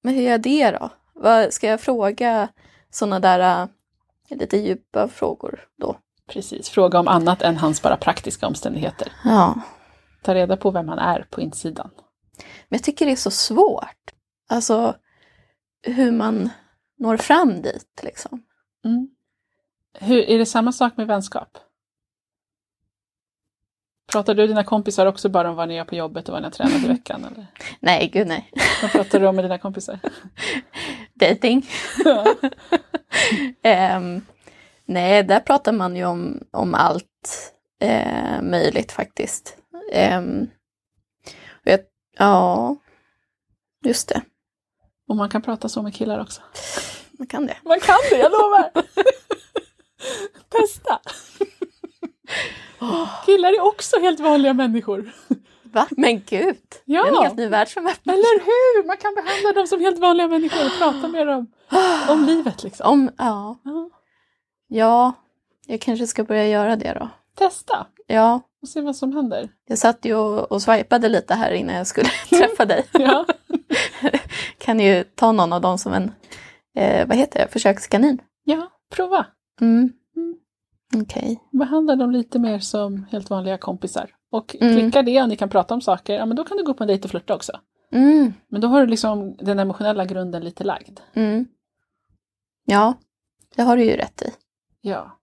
Men 0.03 0.15
hur 0.15 0.23
gör 0.23 0.31
jag 0.31 0.43
det 0.43 0.71
då? 0.71 0.91
Vad 1.15 1.53
ska 1.53 1.67
jag 1.69 1.81
fråga 1.81 2.49
sådana 2.91 3.21
där 3.21 3.62
äh, 4.29 4.37
lite 4.38 4.57
djupa 4.57 5.09
frågor 5.09 5.61
då? 5.81 5.97
Precis, 6.29 6.69
fråga 6.71 7.00
om 7.00 7.09
annat 7.09 7.43
än 7.43 7.57
hans 7.57 7.83
bara 7.83 7.97
praktiska 7.97 8.47
omständigheter. 8.47 9.12
Ja. 9.25 9.55
Ta 10.26 10.35
reda 10.35 10.56
på 10.56 10.71
vem 10.71 10.88
han 10.88 10.99
är 10.99 11.26
på 11.30 11.40
insidan. 11.40 11.90
Men 12.68 12.76
jag 12.78 12.83
tycker 12.83 13.06
det 13.06 13.12
är 13.12 13.16
så 13.16 13.30
svårt. 13.30 14.12
Alltså 14.49 14.97
hur 15.83 16.12
man 16.12 16.50
når 16.99 17.16
fram 17.16 17.62
dit 17.62 18.00
liksom. 18.02 18.42
Mm. 18.85 19.09
Hur, 19.99 20.30
är 20.30 20.38
det 20.38 20.47
samma 20.47 20.73
sak 20.73 20.97
med 20.97 21.06
vänskap? 21.06 21.59
Pratar 24.12 24.35
du 24.35 24.42
och 24.42 24.49
dina 24.49 24.64
kompisar 24.64 25.06
också 25.06 25.28
bara 25.28 25.50
om 25.50 25.56
vad 25.56 25.68
ni 25.68 25.75
gör 25.75 25.85
på 25.85 25.95
jobbet 25.95 26.28
och 26.28 26.33
vad 26.33 26.42
ni 26.42 26.47
har 26.47 26.52
tränat 26.52 26.85
i 26.85 26.88
veckan? 26.88 27.25
Eller? 27.25 27.47
Nej, 27.80 28.11
gud 28.12 28.26
nej. 28.26 28.52
Vad 28.83 28.90
pratar 28.92 29.21
du 29.21 29.26
om 29.26 29.37
med 29.37 29.45
dina 29.45 29.59
kompisar? 29.59 29.99
Dating. 31.14 31.66
Ehm, 33.62 34.26
nej, 34.85 35.23
där 35.23 35.40
pratar 35.40 35.73
man 35.73 35.97
ju 35.97 36.04
om, 36.04 36.45
om 36.50 36.75
allt 36.75 37.52
eh, 37.80 38.42
möjligt 38.42 38.92
faktiskt. 38.92 39.56
Och 41.66 41.73
jag, 41.73 41.81
ja, 42.19 42.76
just 43.85 44.09
det. 44.09 44.23
Och 45.09 45.16
man 45.16 45.28
kan 45.28 45.43
prata 45.43 45.69
så 45.69 45.83
med 45.83 45.95
killar 45.95 46.21
också. 46.21 46.40
Man 47.19 47.26
kan 47.26 47.47
det. 47.47 47.57
Man 47.64 47.81
kan 47.81 47.97
det, 48.11 48.19
jag 48.19 48.33
lovar! 48.33 48.71
Testa! 50.49 51.00
Killar 53.26 53.52
är 53.52 53.61
också 53.61 54.00
helt 54.00 54.21
vanliga 54.21 54.55
människor. 54.55 55.12
Va? 55.62 55.87
Men 55.90 56.23
gud! 56.26 56.57
Ja. 56.85 57.02
Det 57.02 57.09
är 57.09 57.16
en 57.16 57.23
helt 57.23 57.37
ny 57.37 57.47
värld 57.49 57.69
som 57.69 57.87
öppnar 57.87 58.14
Eller 58.14 58.40
hur? 58.40 58.87
Man 58.87 58.97
kan 58.97 59.14
behandla 59.14 59.52
dem 59.52 59.66
som 59.66 59.81
helt 59.81 59.99
vanliga 59.99 60.28
människor 60.28 60.66
och 60.66 60.78
prata 60.78 61.09
med 61.09 61.26
dem 61.26 61.47
om 62.09 62.25
livet. 62.25 62.62
Liksom. 62.62 62.90
Om. 62.93 63.11
Ja. 63.19 63.59
ja, 64.69 65.12
jag 65.66 65.81
kanske 65.81 66.07
ska 66.07 66.25
börja 66.25 66.49
göra 66.49 66.76
det 66.76 66.93
då. 66.93 67.09
Testa 67.37 67.87
Ja, 68.07 68.40
och 68.62 68.69
se 68.69 68.81
vad 68.81 68.97
som 68.97 69.12
händer. 69.12 69.49
jag 69.69 69.78
satt 69.78 70.05
ju 70.05 70.14
och, 70.14 70.52
och 70.52 70.62
swipade 70.62 71.09
lite 71.09 71.35
här 71.35 71.50
innan 71.52 71.75
jag 71.75 71.87
skulle 71.87 72.09
träffa 72.31 72.64
dig. 72.64 72.87
Ja. 72.93 73.26
kan 74.59 74.81
ju 74.81 75.05
ta 75.05 75.33
någon 75.33 75.52
av 75.52 75.61
dem 75.61 75.78
som 75.78 75.93
en, 75.93 76.12
eh, 76.76 77.09
vad 77.09 77.16
heter 77.16 77.40
det, 77.40 77.49
försökskanin. 77.49 78.19
ja, 78.45 78.69
prova. 78.90 79.26
Mm. 79.61 79.93
Mm. 80.16 80.37
Okej. 81.02 81.40
Behandla 81.52 81.97
dem 81.97 82.11
lite 82.11 82.38
mer 82.38 82.59
som 82.59 83.05
helt 83.11 83.31
vanliga 83.31 83.59
kompisar. 83.59 84.11
Och 84.31 84.57
Mm. 84.61 84.76
klickar 84.76 85.02
det 85.02 85.23
och 85.23 85.28
ni 85.28 85.37
kan 85.37 85.49
prata 85.49 85.75
om 85.75 85.81
saker, 85.81 86.14
ja 86.14 86.26
men 86.26 86.37
då 86.37 86.45
kan 86.45 86.57
du 86.57 86.64
gå 86.64 86.75
på 86.75 86.85
en 86.85 86.88
dejt 86.88 87.05
och 87.05 87.11
flirta 87.11 87.35
också. 87.35 87.52
Mm. 87.93 88.33
Men 88.49 88.61
då 88.61 88.69
har 88.69 88.81
du 88.81 88.87
liksom 88.87 89.37
den 89.37 89.59
emotionella 89.59 90.05
grunden 90.05 90.45
lite 90.45 90.64
lagd. 90.64 91.00
Mm. 91.14 91.47
Ja, 92.64 92.95
det 93.57 93.62
har 93.62 93.76
du 93.76 93.85
ju 93.85 93.97
rätt 93.97 94.23
i. 94.23 94.31
Ja. 94.81 95.19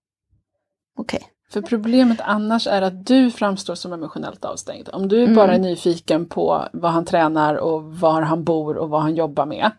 Okej. 0.98 1.22
För 1.54 1.62
problemet 1.62 2.22
annars 2.22 2.68
är 2.68 2.82
att 2.82 3.06
du 3.06 3.32
framstår 3.32 3.76
som 3.76 3.94
emotionellt 3.94 4.46
avstängd. 4.46 4.90
Om 4.94 5.08
du 5.08 5.24
Mm. 5.24 5.36
bara 5.36 5.54
är 5.54 5.60
nyfiken 5.60 6.26
på 6.26 6.68
vad 6.74 6.92
han 6.92 7.06
tränar 7.06 7.56
och 7.56 7.84
var 7.84 8.22
han 8.22 8.44
bor 8.44 8.78
och 8.78 8.90
vad 8.90 9.02
han 9.02 9.16
jobbar 9.16 9.46
med 9.46 9.72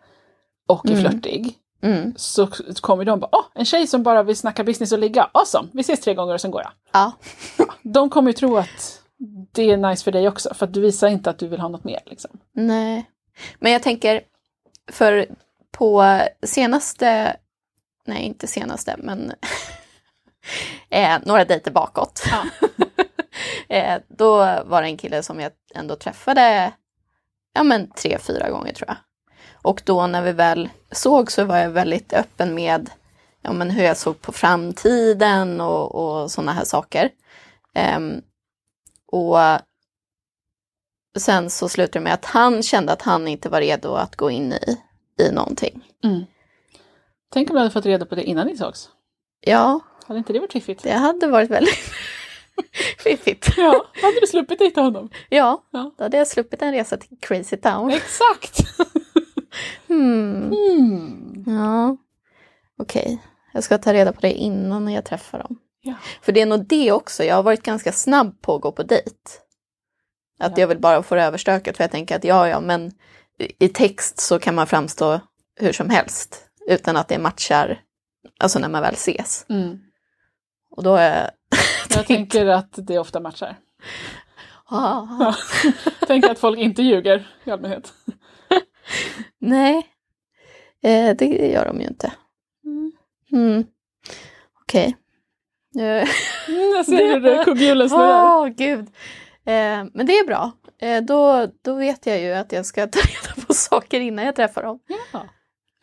och 0.67 0.85
är 0.85 0.89
Mm. 0.91 1.01
flörtig 1.11 1.55
Mm. 1.81 2.13
så 2.17 2.47
kommer 2.81 3.05
de 3.05 3.19
bara 3.19 3.29
åh, 3.31 3.45
en 3.53 3.65
tjej 3.65 3.87
som 3.87 4.03
bara 4.03 4.23
vill 4.23 4.35
snacka 4.35 4.63
business 4.63 4.91
och 4.91 4.99
ligga, 4.99 5.29
awesome, 5.31 5.67
vi 5.73 5.81
ses 5.81 5.99
tre 5.99 6.13
gånger 6.13 6.33
och 6.33 6.41
sen 6.41 6.51
går 6.51 6.61
jag. 6.61 6.71
Ja. 6.93 7.11
De 7.83 8.09
kommer 8.09 8.29
ju 8.29 8.33
tro 8.33 8.57
att 8.57 9.01
det 9.51 9.71
är 9.71 9.77
nice 9.77 10.03
för 10.03 10.11
dig 10.11 10.27
också 10.27 10.53
för 10.53 10.65
att 10.65 10.73
du 10.73 10.81
visar 10.81 11.07
inte 11.07 11.29
att 11.29 11.37
du 11.39 11.47
vill 11.47 11.59
ha 11.59 11.67
något 11.69 11.83
mer. 11.83 11.99
Liksom. 12.05 12.31
Nej. 12.53 13.09
Men 13.59 13.71
jag 13.71 13.83
tänker, 13.83 14.21
för 14.91 15.25
på 15.71 16.19
senaste, 16.43 17.35
nej 18.05 18.23
inte 18.23 18.47
senaste, 18.47 18.95
men 18.97 19.31
eh, 20.95 21.19
några 21.25 21.45
dejter 21.45 21.71
bakåt. 21.71 22.23
Ja. 22.31 22.67
eh, 23.75 24.01
då 24.07 24.37
var 24.65 24.81
det 24.81 24.87
en 24.87 24.97
kille 24.97 25.23
som 25.23 25.39
jag 25.39 25.51
ändå 25.75 25.95
träffade, 25.95 26.73
ja 27.53 27.63
men 27.63 27.91
tre, 27.91 28.17
fyra 28.19 28.49
gånger 28.49 28.73
tror 28.73 28.87
jag. 28.87 28.97
Och 29.53 29.81
då 29.85 30.07
när 30.07 30.21
vi 30.21 30.31
väl 30.31 30.69
såg 30.91 31.31
så 31.31 31.43
var 31.43 31.57
jag 31.57 31.69
väldigt 31.69 32.13
öppen 32.13 32.55
med 32.55 32.89
ja, 33.41 33.53
men 33.53 33.69
hur 33.69 33.83
jag 33.83 33.97
såg 33.97 34.21
på 34.21 34.31
framtiden 34.31 35.61
och, 35.61 35.95
och 35.95 36.31
sådana 36.31 36.53
här 36.53 36.65
saker. 36.65 37.09
Ehm, 37.73 38.21
och 39.11 39.37
sen 41.17 41.49
så 41.49 41.69
slutade 41.69 41.99
det 41.99 42.03
med 42.03 42.13
att 42.13 42.25
han 42.25 42.63
kände 42.63 42.93
att 42.93 43.01
han 43.01 43.27
inte 43.27 43.49
var 43.49 43.61
redo 43.61 43.93
att 43.93 44.15
gå 44.15 44.31
in 44.31 44.53
i, 44.53 44.77
i 45.23 45.31
någonting. 45.31 45.83
Tänk 47.31 47.49
om 47.49 47.53
du 47.53 47.59
hade 47.59 47.71
fått 47.71 47.85
reda 47.85 48.05
på 48.05 48.15
det 48.15 48.23
innan 48.23 48.47
ni 48.47 48.57
sågs. 48.57 48.89
Ja, 49.41 49.79
Hade 50.07 50.17
inte 50.17 50.33
det 50.33 50.39
varit 50.39 50.51
fiffigt? 50.53 50.83
det 50.83 50.91
hade 50.93 51.27
varit 51.27 51.49
väldigt 51.49 51.75
fiffigt. 53.03 53.49
Ja, 53.57 53.85
hade 54.01 54.19
du 54.21 54.27
sluppit 54.27 54.59
dejta 54.59 54.81
honom? 54.81 55.09
Ja, 55.29 55.63
Ja. 55.71 55.91
då 55.97 56.03
hade 56.03 56.17
jag 56.17 56.27
sluppit 56.27 56.61
en 56.61 56.71
resa 56.73 56.97
till 56.97 57.17
Crazy 57.21 57.57
Town. 57.57 57.89
Exakt! 57.91 58.59
Hmm. 59.87 60.53
Mm. 60.53 61.43
Ja, 61.47 61.97
okej. 62.79 63.21
Jag 63.53 63.63
ska 63.63 63.77
ta 63.77 63.93
reda 63.93 64.11
på 64.13 64.21
det 64.21 64.31
innan 64.31 64.87
jag 64.93 65.05
träffar 65.05 65.39
dem. 65.39 65.59
Ja. 65.81 65.93
För 66.21 66.31
det 66.31 66.41
är 66.41 66.45
nog 66.45 66.65
det 66.67 66.91
också, 66.91 67.23
jag 67.23 67.35
har 67.35 67.43
varit 67.43 67.63
ganska 67.63 67.91
snabb 67.91 68.41
på 68.41 68.55
att 68.55 68.61
gå 68.61 68.71
på 68.71 68.83
dejt. 68.83 69.11
Att 70.39 70.51
Ja. 70.57 70.61
jag 70.61 70.67
vill 70.67 70.79
bara 70.79 71.03
få 71.03 71.15
det 71.15 71.23
överstökat 71.23 71.77
för 71.77 71.83
jag 71.83 71.91
tänker 71.91 72.15
att 72.15 72.23
ja, 72.23 72.47
ja, 72.49 72.59
men 72.61 72.91
i 73.59 73.67
text 73.69 74.19
så 74.19 74.39
kan 74.39 74.55
man 74.55 74.67
framstå 74.67 75.19
hur 75.55 75.71
som 75.73 75.89
helst 75.89 76.45
utan 76.67 76.97
att 76.97 77.07
det 77.07 77.19
matchar, 77.19 77.79
alltså 78.39 78.59
när 78.59 78.69
man 78.69 78.81
väl 78.81 78.93
ses. 78.93 79.45
Mm. 79.49 79.77
Och 80.75 80.83
då 80.83 80.95
är 80.95 81.21
jag... 81.21 81.29
Jag 81.97 82.07
tänker 82.07 82.45
att 82.45 82.73
det 82.77 82.99
ofta 82.99 83.19
matchar. 83.19 83.57
Ja. 84.69 85.35
Tänker 86.07 86.29
att 86.29 86.39
folk 86.39 86.59
inte 86.59 86.83
ljuger 86.83 87.27
i 87.43 87.51
allmänhet. 87.51 87.93
nej, 89.39 89.87
eh, 90.83 91.15
det 91.15 91.25
gör 91.25 91.65
de 91.65 91.81
ju 91.81 91.87
inte. 91.87 92.13
Mm. 92.65 92.91
Mm. 93.31 93.65
Okej. 94.61 94.97
Eh, 95.79 96.09
Mm, 96.47 96.75
jag 96.75 96.85
ser 96.85 97.19
hur 97.19 97.43
kugghjulen 97.43 97.89
snurrar. 97.89 98.37
Åh, 98.37 98.47
gud. 98.47 98.87
Eh, 99.45 99.85
men 99.93 100.05
det 100.05 100.13
är 100.13 100.25
bra. 100.27 100.51
Eh, 100.79 101.03
då, 101.03 101.47
då 101.61 101.75
vet 101.75 102.05
jag 102.05 102.19
ju 102.21 102.31
att 102.33 102.51
jag 102.51 102.65
ska 102.65 102.87
ta 102.87 102.99
reda 102.99 103.45
på 103.47 103.53
saker 103.53 103.99
innan 103.99 104.25
jag 104.25 104.35
träffar 104.35 104.63
dem. 104.63 104.79
Ja. 105.11 105.25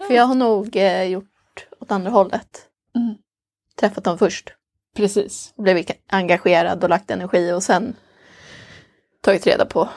För 0.07 0.15
jag 0.15 0.25
har 0.25 0.35
nog 0.35 0.77
eh, 0.77 1.03
gjort 1.05 1.67
åt 1.81 1.91
andra 1.93 2.11
hållet. 2.11 2.69
Mm. 2.97 3.15
Träffat 3.81 4.05
dem 4.05 4.19
först. 4.19 4.55
Precis. 4.97 5.55
Blivit 5.57 5.91
engagerad 6.11 6.85
och 6.85 6.91
lagt 6.91 7.11
energi 7.11 7.53
och 7.53 7.63
sen 7.63 7.97
tagit 9.21 9.47
reda 9.47 9.65
på 9.67 9.89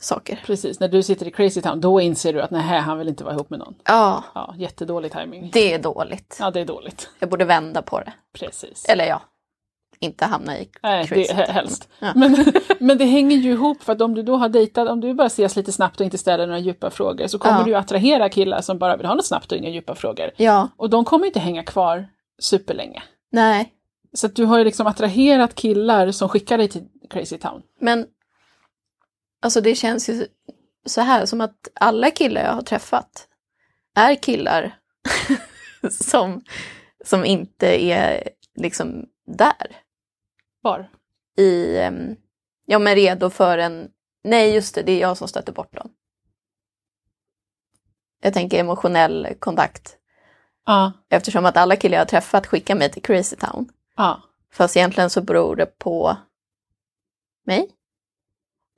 saker. 0.00 0.42
Precis. 0.46 0.80
När 0.80 0.88
du 0.88 1.02
sitter 1.02 1.28
i 1.28 1.30
Crazy 1.30 1.60
Town, 1.60 1.80
då 1.80 2.00
inser 2.00 2.32
du 2.32 2.42
att 2.42 2.50
nej, 2.50 2.80
han 2.80 2.98
vill 2.98 3.08
inte 3.08 3.24
vara 3.24 3.34
ihop 3.34 3.50
med 3.50 3.58
någon. 3.58 3.74
Ja, 3.84 4.22
Ja, 4.34 4.54
jättedålig 4.58 5.12
timing. 5.12 5.50
det 5.52 5.72
är 5.74 5.78
dåligt. 5.78 6.36
Ja, 6.40 6.50
det 6.50 6.60
är 6.60 6.64
dåligt. 6.64 7.10
Jag 7.18 7.30
borde 7.30 7.44
vända 7.44 7.82
på 7.82 8.00
det. 8.00 8.12
Precis. 8.38 8.84
Eller 8.88 9.04
ja, 9.06 9.22
inte 10.00 10.24
hamna 10.24 10.58
i 10.58 10.68
Nej, 10.82 11.06
det 11.10 11.30
är 11.30 11.52
helst. 11.52 11.88
Ja. 11.98 12.12
Men, 12.14 12.44
men 12.80 12.98
det 12.98 13.04
hänger 13.04 13.36
ju 13.36 13.50
ihop 13.52 13.82
för 13.82 13.92
att 13.92 14.00
om 14.00 14.14
du 14.14 14.22
då 14.22 14.36
har 14.36 14.48
dejtat, 14.48 14.88
om 14.88 15.00
du 15.00 15.14
bara 15.14 15.26
ses 15.26 15.56
lite 15.56 15.72
snabbt 15.72 16.00
och 16.00 16.04
inte 16.04 16.18
ställer 16.18 16.46
några 16.46 16.58
djupa 16.58 16.90
frågor 16.90 17.26
så 17.26 17.38
kommer 17.38 17.58
Ja. 17.58 17.64
du 17.64 17.74
attrahera 17.74 18.28
killar 18.28 18.60
som 18.60 18.78
bara 18.78 18.96
vill 18.96 19.06
ha 19.06 19.14
något 19.14 19.26
snabbt 19.26 19.52
och 19.52 19.58
inga 19.58 19.68
djupa 19.68 19.94
frågor. 19.94 20.30
Ja, 20.36 20.68
Och 20.76 20.90
de 20.90 21.04
kommer 21.04 21.26
inte 21.26 21.40
hänga 21.40 21.62
kvar 21.62 22.06
superlänge. 22.38 23.02
nej. 23.32 23.70
Så 24.14 24.28
du 24.28 24.44
har 24.44 24.58
ju 24.58 24.64
liksom 24.64 24.86
attraherat 24.86 25.54
killar 25.54 26.10
som 26.10 26.28
skickar 26.28 26.58
dig 26.58 26.68
till 26.68 26.88
Crazy 27.10 27.38
Town. 27.38 27.62
Men 27.80 28.06
Alltså 29.44 29.60
det 29.60 29.74
känns 29.74 30.08
ju 30.08 30.26
så 30.84 31.00
här 31.00 31.26
som 31.26 31.40
att 31.40 31.68
alla 31.74 32.10
killar 32.10 32.44
jag 32.44 32.52
har 32.52 32.62
träffat 32.62 33.28
är 33.94 34.14
killar 34.14 34.78
som, 35.90 36.44
som 37.04 37.24
inte 37.24 37.84
är 37.84 38.28
liksom 38.56 39.06
där. 39.26 39.76
Var? 40.60 40.90
I, 41.36 41.76
ja 42.66 42.78
men 42.78 42.94
redo 42.94 43.30
för 43.30 43.58
en, 43.58 43.90
nej 44.22 44.54
just 44.54 44.74
det, 44.74 44.82
det 44.82 44.92
är 44.92 45.00
jag 45.00 45.16
som 45.16 45.28
stöter 45.28 45.52
bort 45.52 45.76
dem. 45.76 45.90
Jag 48.22 48.34
tänker 48.34 48.60
emotionell 48.60 49.28
kontakt. 49.38 49.96
Ja. 50.66 50.92
Eftersom 51.10 51.46
att 51.46 51.56
alla 51.56 51.76
killar 51.76 51.94
jag 51.94 52.00
har 52.00 52.06
träffat 52.06 52.46
skickar 52.46 52.74
mig 52.74 52.90
till 52.90 53.02
Crazy 53.02 53.36
Town. 53.36 53.68
Ja. 53.96 54.22
Fast 54.52 54.76
egentligen 54.76 55.10
så 55.10 55.20
beror 55.22 55.56
det 55.56 55.66
på 55.78 56.16
mig. 57.46 57.70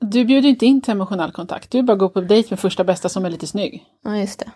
Du 0.00 0.24
bjuder 0.24 0.48
inte 0.48 0.66
in 0.66 0.80
till 0.82 0.92
emotionell 0.92 1.32
kontakt. 1.32 1.70
Du 1.70 1.82
bara 1.82 1.96
går 1.96 2.08
på 2.08 2.20
dejt 2.20 2.50
med 2.50 2.60
första 2.60 2.84
bästa 2.84 3.08
som 3.08 3.24
är 3.24 3.30
lite 3.30 3.46
snygg. 3.46 3.84
Ja, 4.02 4.16
just 4.16 4.38
det. 4.38 4.50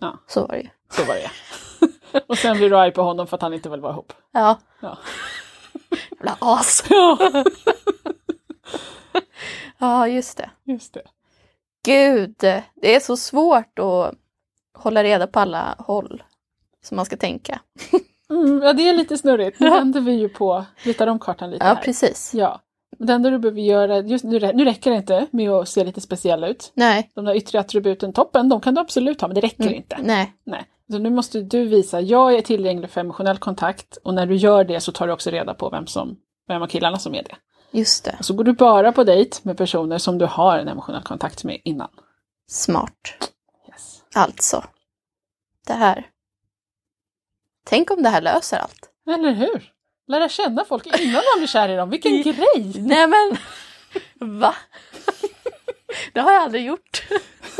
Ja. 0.00 0.18
Så 0.26 0.40
var 0.40 0.48
det 0.48 0.60
ju. 0.60 0.68
Så 0.90 1.04
var 1.04 1.14
det. 1.14 1.30
Och 2.26 2.38
sen 2.38 2.56
blir 2.56 2.70
du 2.70 2.76
arg 2.78 2.92
på 2.92 3.02
honom 3.02 3.26
för 3.26 3.36
att 3.36 3.42
han 3.42 3.54
inte 3.54 3.68
vill 3.68 3.80
vara 3.80 3.92
ihop. 3.92 4.12
Ja. 4.32 4.58
Ja. 4.80 4.98
Jävla 6.10 6.36
as. 6.40 6.84
Ja, 6.90 7.44
Ja, 9.78 10.08
just 10.08 10.36
det. 10.36 10.50
just 10.64 10.94
det. 10.94 11.02
Gud, 11.84 12.34
det 12.74 12.94
är 12.96 13.00
så 13.00 13.16
svårt 13.16 13.78
att 13.78 14.14
hålla 14.74 15.02
reda 15.04 15.26
på 15.26 15.40
alla 15.40 15.74
håll 15.78 16.22
som 16.82 16.96
man 16.96 17.04
ska 17.06 17.16
tänka. 17.16 17.60
Mm, 18.30 18.62
ja, 18.62 18.72
det 18.72 18.88
är 18.88 18.92
lite 18.92 19.18
snurrigt. 19.18 19.60
Nu 19.60 19.70
vänder 19.70 20.00
vi 20.00 20.12
ju 20.12 20.28
på, 20.28 20.64
ritar 20.82 21.06
om 21.06 21.18
kartan 21.18 21.50
lite 21.50 21.64
Ja, 21.66 21.74
här. 21.74 21.82
precis. 21.82 22.34
Ja. 22.34 22.60
Det 22.98 23.12
enda 23.12 23.30
du 23.30 23.38
behöver 23.38 23.60
göra, 23.60 23.98
just 23.98 24.24
nu, 24.24 24.52
nu 24.54 24.64
räcker 24.64 24.90
det 24.90 24.96
inte 24.96 25.26
med 25.30 25.50
att 25.50 25.68
se 25.68 25.84
lite 25.84 26.00
speciell 26.00 26.44
ut. 26.44 26.72
Nej. 26.74 27.10
De 27.14 27.24
där 27.24 27.34
yttre 27.34 27.60
attributen, 27.60 28.12
toppen, 28.12 28.48
de 28.48 28.60
kan 28.60 28.74
du 28.74 28.80
absolut 28.80 29.20
ha, 29.20 29.28
men 29.28 29.34
det 29.34 29.40
räcker 29.40 29.62
Mm. 29.62 29.74
inte. 29.74 29.98
Nej. 30.02 30.32
Nej. 30.44 30.64
Så 30.90 30.98
nu 30.98 31.10
måste 31.10 31.40
du 31.40 31.64
visa, 31.66 32.00
jag 32.00 32.34
är 32.34 32.40
tillgänglig 32.40 32.90
för 32.90 33.00
emotionell 33.00 33.38
kontakt 33.38 33.96
och 34.04 34.14
när 34.14 34.26
du 34.26 34.36
gör 34.36 34.64
det 34.64 34.80
så 34.80 34.92
tar 34.92 35.06
du 35.06 35.12
också 35.12 35.30
reda 35.30 35.54
på 35.54 35.70
vem, 35.70 35.86
som, 35.86 36.16
vem 36.48 36.62
av 36.62 36.66
killarna 36.66 36.98
som 36.98 37.14
är 37.14 37.22
det. 37.22 37.34
Just 37.70 38.04
det. 38.04 38.16
Och 38.18 38.24
så 38.24 38.34
går 38.34 38.44
du 38.44 38.52
bara 38.52 38.92
på 38.92 39.04
dejt 39.04 39.38
med 39.42 39.56
personer 39.56 39.98
som 39.98 40.18
du 40.18 40.26
har 40.26 40.58
en 40.58 40.68
emotionell 40.68 41.02
kontakt 41.02 41.44
med 41.44 41.60
innan. 41.64 41.88
Smart. 42.50 42.92
Yes. 43.68 44.02
Alltså. 44.14 44.64
Det 45.66 45.72
här. 45.72 46.06
Tänk 47.68 47.90
om 47.90 48.02
det 48.02 48.08
här 48.08 48.20
löser 48.20 48.56
allt. 48.58 48.88
Eller 49.14 49.32
hur? 49.32 49.72
Lära 50.06 50.28
känna 50.28 50.64
folk 50.64 50.86
innan 51.00 51.12
man 51.14 51.38
blir 51.38 51.46
kär 51.46 51.68
i 51.68 51.76
dem, 51.76 51.90
vilken 51.90 52.22
grej! 52.22 52.72
Nej 52.76 53.06
men, 53.06 53.36
va? 54.40 54.54
Det 56.12 56.20
har 56.20 56.32
jag 56.32 56.42
aldrig 56.42 56.66
gjort. 56.66 57.02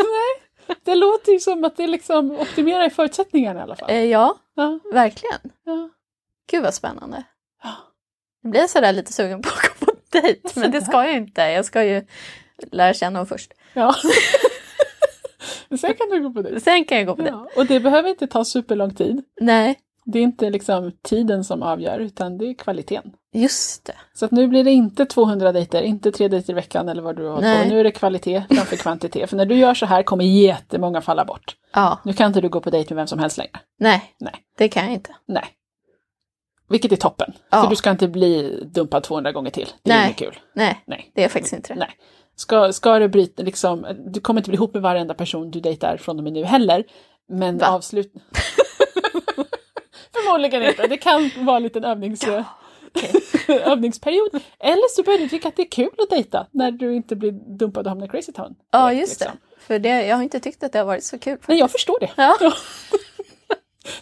Det 0.85 0.95
låter 0.95 1.33
ju 1.33 1.41
som 1.41 1.65
att 1.65 1.77
det 1.77 1.87
liksom 1.87 2.31
optimerar 2.31 2.87
i 2.87 2.91
förutsättningarna 2.91 3.61
i 3.61 3.63
alla 3.63 3.77
fall. 3.77 3.91
Eh, 3.91 4.05
ja, 4.05 4.39
Ja, 4.55 4.79
verkligen. 4.93 5.39
ja. 5.65 5.91
Gud 6.51 6.63
vad 6.63 6.75
spännande. 6.75 7.23
Ja. 7.63 7.75
Jag 8.43 8.51
blir 8.51 8.67
sådär 8.67 8.93
lite 8.93 9.13
sugen 9.13 9.43
på 9.43 9.49
att 9.49 9.79
gå 9.81 9.87
på 9.87 9.93
dejt, 10.13 10.61
men 10.61 10.71
det 10.71 10.81
ska 10.83 11.05
jag 11.07 11.17
inte. 11.17 11.41
Jag 11.43 11.65
ska 11.65 11.85
ju 11.85 12.07
lära 12.73 12.95
känna 12.95 13.19
dem 13.19 13.27
först. 13.27 13.53
ja. 13.73 13.95
Sen 15.81 15.95
kan 15.95 16.09
du 16.11 16.21
gå 16.23 16.31
på 16.33 16.43
dejt. 16.43 16.61
Sen 16.61 16.85
kan 16.85 16.99
jag 16.99 17.07
gå 17.07 17.17
på 17.17 17.23
dejt. 17.23 17.37
Ja. 17.37 17.49
Och 17.57 17.67
det 17.67 17.81
behöver 17.81 18.09
inte 18.11 18.27
ta 18.27 18.45
superlång 18.45 18.95
tid. 18.95 19.23
Nej, 19.41 19.79
Det 20.13 20.19
är 20.19 20.23
inte 20.23 20.51
liksom 20.51 20.93
tiden 21.03 21.45
som 21.45 21.63
avgör, 21.63 21.99
utan 21.99 22.39
det 22.39 22.47
är 22.47 22.55
kvaliteten. 22.55 23.13
just 23.35 23.85
det. 23.87 23.95
Så 24.15 24.25
att 24.25 24.31
nu 24.31 24.49
blir 24.49 24.65
det 24.65 24.71
inte 24.71 25.07
200 25.07 25.53
dejter, 25.53 25.83
inte 25.83 26.13
tre 26.13 26.29
dejter 26.29 26.53
i 26.53 26.55
veckan 26.55 26.89
eller 26.89 27.03
vad 27.03 27.17
du 27.17 27.27
har 27.27 27.41
Nej. 27.41 27.63
på. 27.63 27.69
Nu 27.75 27.81
är 27.81 27.85
det 27.85 27.91
kvalitet 27.91 28.43
framför 28.51 28.77
kvantitet. 28.83 29.31
För 29.31 29.37
när 29.37 29.47
du 29.47 29.55
gör 29.55 29.75
så 29.75 29.87
här 29.87 30.03
kommer 30.03 30.25
jättemånga 30.25 31.01
falla 31.01 31.25
bort. 31.25 31.57
Ja, 31.75 31.99
Nu 32.05 32.13
kan 32.13 32.27
inte 32.27 32.41
du 32.41 32.49
gå 32.49 32.61
på 32.61 32.71
dejt 32.71 32.95
med 32.95 33.01
vem 33.01 33.07
som 33.07 33.19
helst 33.19 33.39
längre. 33.39 33.61
nej, 33.81 34.03
Nej. 34.21 34.35
det 34.59 34.69
kan 34.69 34.85
jag 34.85 34.93
inte. 34.95 35.11
Nej. 35.29 35.45
Vilket 36.69 36.93
är 36.93 36.97
toppen. 36.97 37.33
Ja. 37.51 37.63
För 37.63 37.71
du 37.71 37.77
ska 37.77 37.91
inte 37.91 38.09
bli 38.09 38.61
dumpad 38.75 39.03
200 39.03 39.33
gånger 39.33 39.51
till. 39.51 39.69
Det 39.83 39.91
är 39.91 39.97
Nej. 39.97 40.05
inget 40.07 40.19
kul. 40.19 40.39
Nej, 40.55 40.83
Nej. 40.87 41.13
det 41.15 41.25
är 41.25 41.29
faktiskt 41.29 41.55
inte 41.55 41.75
det. 41.75 41.79
Nej. 41.81 41.91
Ska, 42.37 42.73
ska 42.73 42.99
det 42.99 43.09
bryta, 43.09 43.43
liksom, 43.43 43.87
du 44.13 44.21
kommer 44.21 44.41
inte 44.41 44.51
bli 44.51 44.57
ihop 44.57 44.75
med 44.75 44.83
varenda 44.83 45.15
person 45.15 45.51
du 45.51 45.61
dejtar 45.61 45.97
från 45.97 46.19
och 46.19 46.25
med 46.25 46.33
nu 46.33 46.45
heller. 46.45 46.85
Men 47.29 47.63
avslut... 47.63 48.13
Förmodligen 50.13 50.63
inte. 50.63 50.87
Det 50.87 50.97
kan 50.97 51.31
vara 51.37 51.57
en 51.57 51.63
liten 51.63 51.85
övnings... 51.85 52.23
okej. 52.23 52.45
övningsperiod. 53.49 54.43
Eller 54.59 54.89
så 54.95 55.03
börjar 55.03 55.19
du 55.19 55.29
tycka 55.29 55.49
att 55.49 55.57
det 55.57 55.63
är 55.63 55.71
kul 55.71 55.91
att 55.99 56.11
dejta 56.11 56.47
när 56.51 56.71
du 56.71 56.95
inte 56.95 57.17
blir 57.17 57.33
dumpad 57.33 57.87
och 57.87 57.91
hamnar 57.91 58.07
i 58.07 58.09
crazy 58.09 58.33
town. 58.33 58.55
Ja, 58.71 58.89
direkt, 58.89 59.01
just 59.01 59.19
det. 59.19 59.25
liksom. 59.25 59.41
För 59.59 59.79
det, 59.79 60.07
jag 60.07 60.17
har 60.17 60.23
inte 60.23 60.41
tyckt 60.41 60.63
att 60.63 60.73
det 60.73 60.79
har 60.79 60.87
varit 60.87 61.05
så 61.05 61.19
kul. 61.19 61.39
Nej, 61.47 61.59
jag 61.59 61.71
förstår 61.71 62.01
det. 62.01 62.11
Ja. 62.17 62.37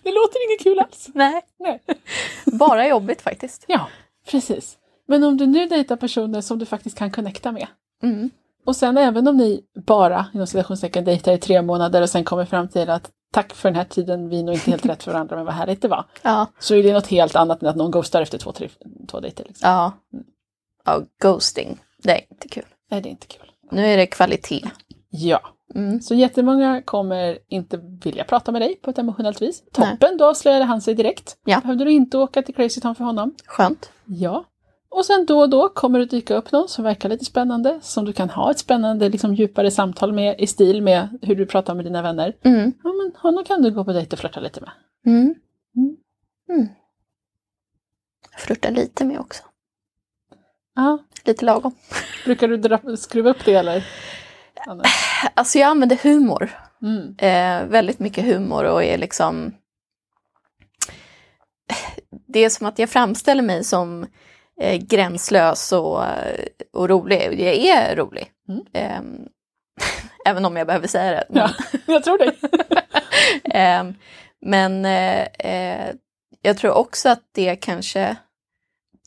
Det 0.03 0.11
låter 0.11 0.51
inget 0.51 0.63
kul 0.63 0.79
alls. 0.79 1.09
Nej, 1.15 1.43
Nej. 1.59 1.81
bara 2.59 2.89
jobbigt 2.89 3.23
faktiskt. 3.23 3.65
Ja, 3.67 3.89
precis. 4.31 4.77
Men 5.09 5.25
om 5.25 5.37
du 5.37 5.47
nu 5.47 5.67
dejtar 5.67 5.97
personer 5.97 6.41
som 6.41 6.59
du 6.59 6.67
faktiskt 6.67 6.99
kan 6.99 7.11
connecta 7.11 7.53
med. 7.53 7.67
Mm. 8.03 8.31
Och 8.67 8.77
sen 8.77 8.97
även 8.97 9.29
om 9.29 9.37
ni 9.37 9.61
bara, 9.87 10.27
inom 10.35 10.47
citationstecken, 10.47 11.05
dejtar 11.05 11.33
i 11.33 11.39
tre 11.39 11.63
månader 11.63 12.03
och 12.03 12.11
sen 12.11 12.25
kommer 12.25 12.45
fram 12.45 12.69
till 12.69 12.91
att 12.91 13.11
tack 13.37 13.55
för 13.55 13.69
den 13.69 13.77
här 13.77 13.85
tiden, 13.85 14.29
vi 14.29 14.39
är 14.39 14.45
nog 14.45 14.55
inte 14.55 14.71
helt 14.71 14.87
rätt 14.87 15.03
för 15.03 15.13
varandra, 15.13 15.37
men 15.37 15.45
vad 15.45 15.55
härligt 15.55 15.83
det 15.83 15.89
var. 15.89 16.05
Ja, 16.23 16.47
Så 16.59 16.75
är 16.75 16.83
det 16.83 16.93
något 16.93 17.07
helt 17.07 17.37
annat 17.37 17.63
än 17.63 17.69
att 17.69 17.77
någon 17.77 17.91
ghostar 17.91 18.23
efter 18.23 18.39
två, 18.39 18.53
tre, 18.53 18.69
två 19.09 19.21
dejter. 19.21 19.45
Liksom. 19.45 19.71
ja. 19.71 19.93
Ja, 20.85 21.03
ghosting. 21.23 21.79
Det 22.03 22.11
är 22.11 22.21
inte 22.31 22.49
kul. 22.49 22.65
Nej, 22.91 23.01
det 23.01 23.09
är 23.09 23.11
inte 23.11 23.27
kul. 23.27 23.51
Nu 23.71 23.87
är 23.87 23.97
det 23.97 24.07
kvalitet. 24.07 24.63
Ja. 25.11 25.41
Mm. 25.75 26.01
Så 26.01 26.15
jättemånga 26.15 26.83
kommer 26.83 27.39
inte 27.49 27.81
vilja 28.05 28.25
prata 28.25 28.53
med 28.53 28.63
dig 28.63 28.77
på 28.83 28.91
ett 28.91 28.99
emotionellt 28.99 29.43
vis. 29.43 29.63
Nej. 29.79 29.91
Toppen, 29.91 30.17
då 30.17 30.25
avslöjade 30.25 30.65
han 30.65 30.81
sig 30.81 30.95
direkt. 30.95 31.37
Ja. 31.45 31.61
Behövde 31.61 31.85
du 31.85 31.91
inte 31.91 32.19
åka 32.19 32.43
till 32.43 32.55
Crazy 32.55 32.81
Town 32.81 32.95
för 32.95 33.05
honom. 33.05 33.35
Skönt. 33.47 33.91
Ja. 34.05 34.45
Och 34.97 35.07
sen 35.07 35.27
då 35.27 35.41
och 35.41 35.51
då 35.51 35.69
kommer 35.69 35.99
det 35.99 36.05
dyka 36.05 36.35
upp 36.35 36.53
någon 36.53 36.69
som 36.69 36.85
verkar 36.85 37.09
lite 37.09 37.25
spännande, 37.25 37.79
som 37.83 38.05
du 38.05 38.13
kan 38.13 38.31
ha 38.31 38.51
ett 38.51 38.59
spännande, 38.59 39.09
liksom 39.09 39.35
djupare 39.35 39.71
samtal 39.71 40.13
med 40.13 40.41
i 40.41 40.47
stil 40.47 40.83
med 40.83 41.19
hur 41.23 41.35
du 41.35 41.47
pratar 41.47 41.75
med 41.75 41.85
dina 41.85 42.03
vänner. 42.03 42.37
Mm. 42.43 42.73
Ja, 42.85 42.93
men 42.93 43.13
honom 43.23 43.45
kan 43.45 43.63
du 43.63 43.71
gå 43.71 43.85
på 43.85 43.93
dejt 43.93 44.13
och 44.13 44.19
flörta 44.19 44.41
lite 44.41 44.61
med. 44.61 44.71
Mm. 45.07 45.35
Mm. 45.77 45.97
Mm. 46.49 46.69
Jag 48.33 48.41
flörtar 48.41 48.71
lite 48.71 49.05
med 49.05 49.21
också. 49.21 49.43
Ja. 50.75 50.99
Lite 51.25 51.45
lagom. 51.45 51.75
Brukar 52.25 52.49
du 52.49 52.57
dra, 52.57 52.97
skruva 52.97 53.31
upp 53.31 53.45
det 53.45 53.55
eller? 53.55 53.87
Annars? 54.67 54.87
Alltså 55.35 55.59
jag 55.59 55.69
använder 55.69 55.97
humor. 55.97 56.51
Mm. 56.83 57.15
Eh, 57.19 57.69
väldigt 57.71 57.99
mycket 57.99 58.25
humor 58.25 58.65
och 58.65 58.85
är 58.85 58.99
liksom... 58.99 59.55
Det 62.27 62.45
är 62.45 62.51
som 62.51 62.67
att 62.67 62.79
jag 62.79 62.91
framställer 62.91 63.43
mig 63.43 63.65
som 63.65 64.07
eh, 64.61 64.77
gränslös 64.81 65.73
och, 65.73 66.05
och 66.73 66.89
rolig. 66.89 67.41
Jag 67.41 67.55
är 67.57 67.97
rolig. 67.97 68.31
Mm. 68.49 68.65
Eh, 68.73 69.01
även 70.31 70.45
om 70.45 70.57
jag 70.57 70.67
behöver 70.67 70.89
säga 70.89 71.11
det. 71.11 71.25
Ja, 71.29 71.51
jag 71.87 72.05
tror 72.05 72.19
det. 72.19 72.33
eh, 73.59 73.85
men 74.41 74.85
eh, 74.85 75.23
eh, 75.39 75.95
jag 76.43 76.57
tror 76.59 76.73
också 76.73 77.09
att 77.09 77.23
det 77.35 77.57
kanske 77.57 78.17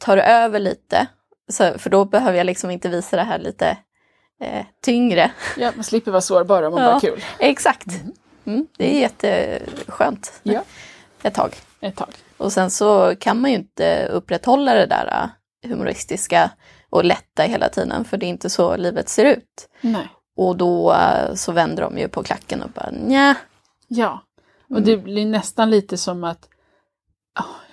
tar 0.01 0.17
över 0.17 0.59
lite. 0.59 1.07
Så, 1.51 1.79
för 1.79 1.89
då 1.89 2.05
behöver 2.05 2.37
jag 2.37 2.45
liksom 2.45 2.71
inte 2.71 2.89
visa 2.89 3.15
det 3.15 3.23
här 3.23 3.39
lite 3.39 3.77
eh, 4.41 4.65
tyngre. 4.81 5.31
Ja, 5.57 5.71
man 5.75 5.83
slipper 5.83 6.11
vara 6.11 6.21
sårbar 6.21 6.63
om 6.63 6.73
man 6.73 6.83
Ja. 6.83 6.89
bara 6.91 6.99
kul. 6.99 7.23
Exakt. 7.39 7.85
Mm, 8.45 8.67
det 8.77 8.95
är 8.95 8.99
jätteskönt 8.99 10.39
Ja. 10.43 10.63
ett 11.23 11.33
tag. 11.33 11.55
Ett 11.81 11.95
tag. 11.95 12.09
Och 12.37 12.53
sen 12.53 12.71
så 12.71 13.15
kan 13.19 13.41
man 13.41 13.51
ju 13.51 13.57
inte 13.57 14.05
upprätthålla 14.11 14.73
det 14.73 14.85
där 14.85 15.07
äh, 15.07 15.29
humoristiska 15.63 16.51
och 16.89 17.05
lätta 17.05 17.43
hela 17.43 17.69
tiden, 17.69 18.05
för 18.05 18.17
det 18.17 18.25
är 18.25 18.29
inte 18.29 18.49
så 18.49 18.75
livet 18.77 19.09
ser 19.09 19.25
ut. 19.25 19.69
Nej. 19.81 20.07
Och 20.35 20.57
då 20.57 20.93
äh, 20.93 21.33
så 21.35 21.51
vänder 21.51 21.83
de 21.83 21.97
ju 21.97 22.07
på 22.07 22.23
klacken 22.23 22.63
och 22.63 22.69
bara 22.69 22.89
nja. 22.91 23.35
Ja. 23.87 24.23
Och 24.69 24.81
det 24.81 24.97
blir 24.97 25.25
nästan 25.25 25.69
lite 25.69 25.97
som 25.97 26.23
att, 26.23 26.49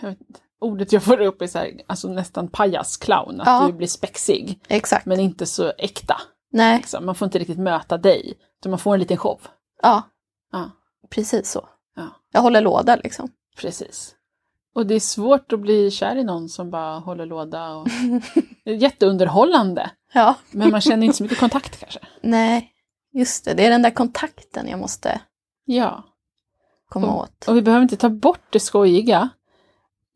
jag 0.00 0.08
vet 0.08 0.18
ordet 0.60 0.92
jag 0.92 1.02
får 1.02 1.20
upp 1.20 1.42
är 1.42 1.46
så 1.46 1.58
här, 1.58 1.70
alltså 1.86 2.08
nästan 2.08 2.48
pajas, 2.48 2.96
clown, 2.96 3.40
att 3.40 3.46
Ja. 3.46 3.66
du 3.66 3.72
blir 3.72 3.86
spexig. 3.88 4.60
Exakt. 4.68 5.06
Men 5.06 5.20
inte 5.20 5.46
så 5.46 5.72
äkta. 5.78 6.20
Nej, 6.52 6.76
Liksom. 6.76 7.06
Man 7.06 7.14
får 7.14 7.26
inte 7.26 7.38
riktigt 7.38 7.58
möta 7.58 7.98
dig, 7.98 8.34
utan 8.60 8.70
man 8.70 8.78
får 8.78 8.94
en 8.94 9.00
liten 9.00 9.16
show. 9.16 9.40
ja, 9.82 10.02
Ja, 10.52 10.70
precis 11.10 11.50
så. 11.50 11.68
Ja. 11.96 12.08
Jag 12.32 12.40
håller 12.40 12.60
låda 12.60 12.96
liksom. 12.96 13.30
precis. 13.56 14.14
Och 14.76 14.86
det 14.86 14.94
är 14.94 15.00
svårt 15.00 15.52
att 15.52 15.60
bli 15.60 15.90
kär 15.90 16.16
i 16.16 16.24
någon 16.24 16.48
som 16.48 16.70
bara 16.70 16.98
håller 16.98 17.26
låda. 17.26 17.74
Och... 17.74 17.88
Det 18.64 18.70
är 18.70 18.74
jätteunderhållande, 18.74 19.90
Ja. 20.12 20.34
men 20.50 20.70
man 20.70 20.80
känner 20.80 21.06
inte 21.06 21.16
så 21.16 21.22
mycket 21.22 21.38
kontakt 21.38 21.80
kanske. 21.80 21.98
Nej, 22.20 22.70
just 23.12 23.44
det. 23.44 23.54
Det 23.54 23.66
är 23.66 23.70
den 23.70 23.82
där 23.82 23.90
kontakten 23.90 24.68
jag 24.68 24.78
måste 24.78 25.20
Ja. 25.64 26.04
komma 26.88 27.06
Och- 27.06 27.20
åt. 27.22 27.48
Och 27.48 27.56
vi 27.56 27.62
behöver 27.62 27.82
inte 27.82 27.96
ta 27.96 28.08
bort 28.08 28.40
det 28.50 28.60
skojiga, 28.60 29.28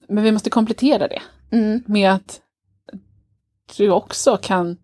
men 0.08 0.24
vi 0.24 0.32
måste 0.32 0.50
komplettera 0.50 1.08
det 1.08 1.22
Mm, 1.52 1.82
med 1.86 2.12
att 2.12 2.40
du 3.76 3.90
också 3.90 4.36
kan 4.42 4.78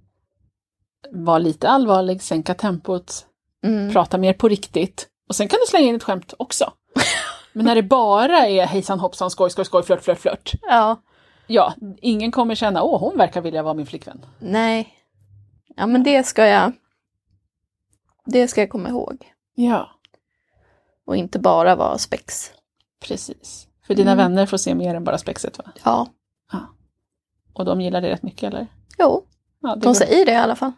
vara 1.13 1.39
lite 1.39 1.69
allvarlig, 1.69 2.23
sänka 2.23 2.55
tempot, 2.55 3.27
Mm. 3.65 3.93
prata 3.93 4.19
mer 4.19 4.33
på 4.33 4.49
riktigt. 4.49 5.09
Och 5.29 5.37
sen 5.37 5.49
kan 5.49 5.59
du 5.61 5.67
slänga 5.71 5.89
in 5.89 5.95
ett 5.97 6.03
skämt 6.03 6.35
också. 6.39 6.73
Men 7.57 7.65
när 7.67 7.75
det 7.75 7.83
bara 7.83 8.47
är 8.47 8.67
hejsan 8.67 9.01
hoppsan, 9.01 9.31
skoj, 9.31 9.51
skoj, 9.51 9.65
skoj, 9.65 9.83
flört, 9.83 10.03
flört, 10.05 10.19
flört. 10.19 10.53
Ja, 10.63 10.97
Ja, 11.47 11.75
ingen 11.99 12.33
kommer 12.33 12.55
känna, 12.55 12.83
åh, 12.83 13.01
hon 13.01 13.19
verkar 13.19 13.41
vilja 13.41 13.63
vara 13.63 13.75
min 13.75 13.87
flickvän. 13.87 14.27
nej. 14.39 14.93
Ja, 15.77 15.87
men 15.87 16.03
det 16.03 16.23
ska 16.27 16.47
jag... 16.47 16.73
Det 18.25 18.49
ska 18.49 18.61
jag 18.61 18.71
komma 18.71 18.89
ihåg. 18.89 19.33
Ja, 19.55 19.91
Och 21.07 21.17
inte 21.17 21.39
bara 21.39 21.77
vara 21.77 21.99
spex. 21.99 22.51
precis. 23.01 23.69
För 23.87 23.95
dina 23.95 24.13
Mm. 24.13 24.25
vänner 24.25 24.47
får 24.47 24.57
se 24.57 24.75
mer 24.75 24.95
än 24.95 25.05
bara 25.05 25.19
spexet, 25.19 25.59
va? 25.59 25.65
Ja. 25.85 26.07
Och 27.53 27.65
de 27.65 27.81
gillar 27.81 28.01
det 28.01 28.11
rätt 28.11 28.23
mycket, 28.23 28.43
eller? 28.43 28.67
Jo, 28.99 29.25
Ja, 29.61 29.75
de 29.77 29.87
går- 29.87 29.95
säger 29.95 30.27
det 30.27 30.33
i 30.33 30.37
alla 30.37 30.57
fall. 30.57 30.73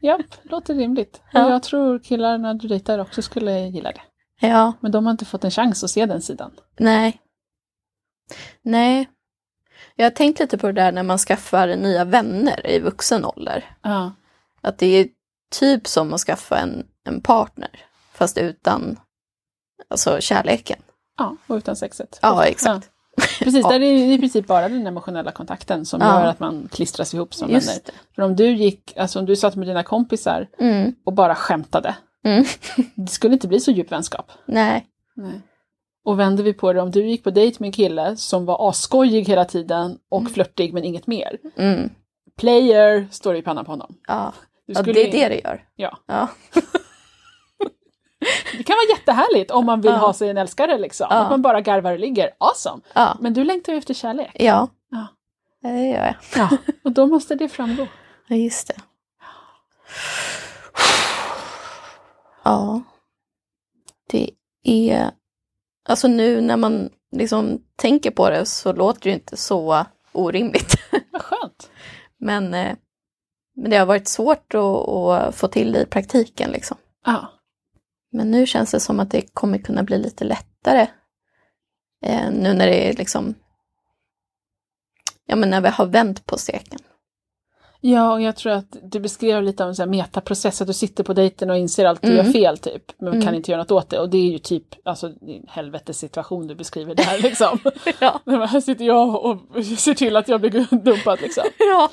Ja, 0.00 0.18
låter 0.42 0.74
rimligt. 0.74 1.22
Ja. 1.32 1.44
Och 1.46 1.52
jag 1.52 1.62
tror 1.62 1.98
killarna 1.98 2.54
du 2.54 2.68
dejtar 2.68 2.98
också 2.98 3.22
skulle 3.22 3.58
gilla 3.68 3.92
det. 3.92 4.00
Ja, 4.42 4.72
Men 4.80 4.92
de 4.92 5.04
har 5.06 5.10
inte 5.10 5.24
fått 5.24 5.44
en 5.44 5.50
chans 5.50 5.84
att 5.84 5.90
se 5.90 6.06
den 6.06 6.22
sidan. 6.22 6.50
nej. 6.78 7.20
Nej. 8.62 9.08
Jag 9.96 10.04
har 10.06 10.10
tänkt 10.10 10.40
lite 10.40 10.58
på 10.58 10.66
det 10.66 10.72
där 10.72 10.92
när 10.92 11.02
man 11.02 11.18
skaffar 11.18 11.76
nya 11.76 12.04
vänner 12.04 12.66
i 12.70 12.78
vuxen 12.78 13.24
ålder. 13.24 13.76
Ja, 13.82 14.12
Att 14.60 14.78
det 14.78 14.86
är 14.86 15.08
typ 15.50 15.86
som 15.86 16.12
att 16.14 16.20
skaffa 16.20 16.58
en, 16.58 16.86
en 17.04 17.20
partner. 17.20 17.70
Fast 18.12 18.38
utan 18.38 19.00
alltså 19.90 20.20
kärleken. 20.20 20.78
ja 21.18 21.36
och 21.46 21.54
utan 21.56 21.76
sexet. 21.76 22.18
Ja, 22.22 22.44
exakt. 22.44 22.90
Precis, 23.38 23.54
Ja. 23.64 23.68
där 23.68 23.74
är 23.76 23.78
det 23.80 24.14
i 24.14 24.18
princip 24.18 24.46
bara 24.46 24.68
den 24.68 24.86
emotionella 24.86 25.32
kontakten 25.32 25.86
som 25.86 26.00
Ja. 26.00 26.20
gör 26.20 26.26
att 26.26 26.40
man 26.40 26.68
klistras 26.72 27.14
ihop 27.14 27.34
som 27.34 27.46
vänner. 27.48 27.60
Just 27.60 27.86
det. 27.86 27.92
För 28.14 28.22
om 28.22 28.36
du 28.36 28.52
gick, 28.54 28.96
alltså 28.96 29.18
om 29.18 29.26
du 29.26 29.36
satt 29.36 29.56
med 29.56 29.66
dina 29.68 29.82
kompisar 29.82 30.48
Mm. 30.58 30.94
och 31.04 31.12
bara 31.12 31.34
skämtade, 31.34 31.96
Mm. 32.24 32.44
det 32.94 33.06
skulle 33.10 33.34
inte 33.34 33.48
bli 33.48 33.60
så 33.60 33.70
djup 33.70 33.92
vänskap. 33.92 34.32
Nej. 34.46 34.86
Och 36.04 36.18
vänder 36.20 36.44
vi 36.44 36.52
på 36.52 36.72
det, 36.72 36.80
om 36.80 36.90
du 36.90 37.06
gick 37.06 37.24
på 37.24 37.30
dejt 37.30 37.56
med 37.60 37.66
en 37.68 37.72
kille 37.72 38.16
som 38.16 38.44
var 38.44 38.68
asskojig 38.70 39.28
hela 39.28 39.44
tiden 39.44 39.98
och 40.08 40.30
flörtig 40.30 40.74
men 40.74 40.84
inget 40.84 41.06
mer. 41.06 41.38
Mm. 41.56 41.90
Player 42.38 43.08
står 43.10 43.32
det 43.32 43.38
i 43.38 43.42
pannan 43.42 43.64
på 43.64 43.72
honom. 43.72 43.94
Ja. 44.08 44.32
Du 44.66 44.72
ja, 44.72 44.82
det 44.82 44.90
är 44.90 45.04
in- 45.04 45.10
det 45.12 45.28
det 45.28 45.40
gör. 45.44 45.64
Ja. 45.76 45.98
Ja. 46.06 46.28
Det 48.56 48.62
kan 48.62 48.74
vara 48.76 48.98
jättehärligt 48.98 49.50
om 49.50 49.66
man 49.66 49.80
vill 49.80 49.90
Ja. 49.90 49.96
ha 49.98 50.12
sig 50.12 50.30
en 50.30 50.38
älskare 50.38 50.78
liksom. 50.78 51.06
Ja. 51.10 51.16
Att 51.16 51.30
man 51.30 51.42
bara 51.42 51.60
garvar 51.60 51.92
och 51.92 51.98
ligger. 51.98 52.30
Awesome! 52.38 52.82
Ja. 52.94 53.16
Men 53.20 53.34
du 53.34 53.44
längtar 53.44 53.72
ju 53.72 53.78
efter 53.78 53.94
kärlek. 53.94 54.30
Ja. 54.34 54.68
Ja. 54.90 55.06
Det 55.62 55.68
gör 55.88 56.04
jag. 56.04 56.14
Ja. 56.36 56.56
Och 56.84 56.92
då 56.92 57.06
måste 57.06 57.34
det 57.34 57.48
framgå. 57.48 57.86
Ja, 58.28 58.36
just 58.36 58.68
det. 58.68 58.74
Ja. 62.42 62.82
Det 64.10 64.30
är... 64.62 65.10
Alltså 65.88 66.08
nu 66.08 66.40
när 66.40 66.56
man 66.56 66.90
liksom 67.12 67.62
tänker 67.76 68.10
på 68.10 68.30
det 68.30 68.46
så 68.46 68.72
låter 68.72 69.00
det 69.00 69.08
ju 69.08 69.14
inte 69.14 69.36
så 69.36 69.86
orimligt. 70.12 70.74
Vad 71.10 71.22
skönt! 71.22 71.70
Men, 72.18 72.54
eh, 72.54 72.76
men 73.56 73.70
det 73.70 73.76
har 73.76 73.86
varit 73.86 74.08
svårt 74.08 74.54
att, 74.54 74.88
att 74.88 75.34
få 75.34 75.48
till 75.48 75.72
det 75.72 75.82
i 75.82 75.86
praktiken 75.86 76.50
liksom. 76.50 76.76
Ja. 77.04 77.32
Men 78.12 78.30
nu 78.30 78.46
känns 78.46 78.70
det 78.70 78.80
som 78.80 79.00
att 79.00 79.10
det 79.10 79.34
kommer 79.34 79.58
kunna 79.58 79.82
bli 79.82 79.98
lite 79.98 80.24
lättare. 80.24 80.86
Eh, 82.04 82.30
nu 82.30 82.54
när 82.54 82.66
det 82.66 82.88
är 82.88 82.92
liksom... 82.92 83.34
Ja 85.26 85.36
men 85.36 85.50
när 85.50 85.60
vi 85.60 85.68
har 85.68 85.86
vänt 85.86 86.26
på 86.26 86.38
steken. 86.38 86.78
Ja, 87.84 88.12
och 88.12 88.22
jag 88.22 88.36
tror 88.36 88.52
att 88.52 88.76
du 88.82 89.00
beskrev 89.00 89.42
lite 89.42 89.62
av 89.62 89.68
en 89.68 89.74
sån 89.74 89.90
metaprocess, 89.90 90.60
att 90.60 90.66
du 90.66 90.72
sitter 90.72 91.04
på 91.04 91.12
dejten 91.12 91.50
och 91.50 91.56
inser 91.56 91.84
allt 91.84 92.02
du 92.02 92.12
Mm. 92.12 92.26
gör 92.26 92.32
fel 92.32 92.58
typ, 92.58 92.92
men 93.00 93.08
Mm. 93.08 93.22
kan 93.22 93.34
inte 93.34 93.50
göra 93.50 93.60
något 93.62 93.70
åt 93.70 93.90
det. 93.90 93.98
Och 93.98 94.10
det 94.10 94.18
är 94.18 94.30
ju 94.32 94.38
typ, 94.38 94.64
alltså 94.84 95.06
en 95.06 95.44
helvetes 95.48 95.98
situation 95.98 96.46
du 96.46 96.54
beskriver 96.54 96.94
där 96.94 97.18
liksom. 97.22 97.58
Ja. 98.00 98.20
Men 98.24 98.42
här 98.48 98.60
sitter 98.60 98.84
jag 98.84 99.24
och 99.24 99.38
ser 99.78 99.94
till 99.94 100.16
att 100.16 100.28
jag 100.28 100.40
blir 100.40 100.50
dumpad 100.84 101.20
liksom. 101.20 101.44
ja. 101.58 101.90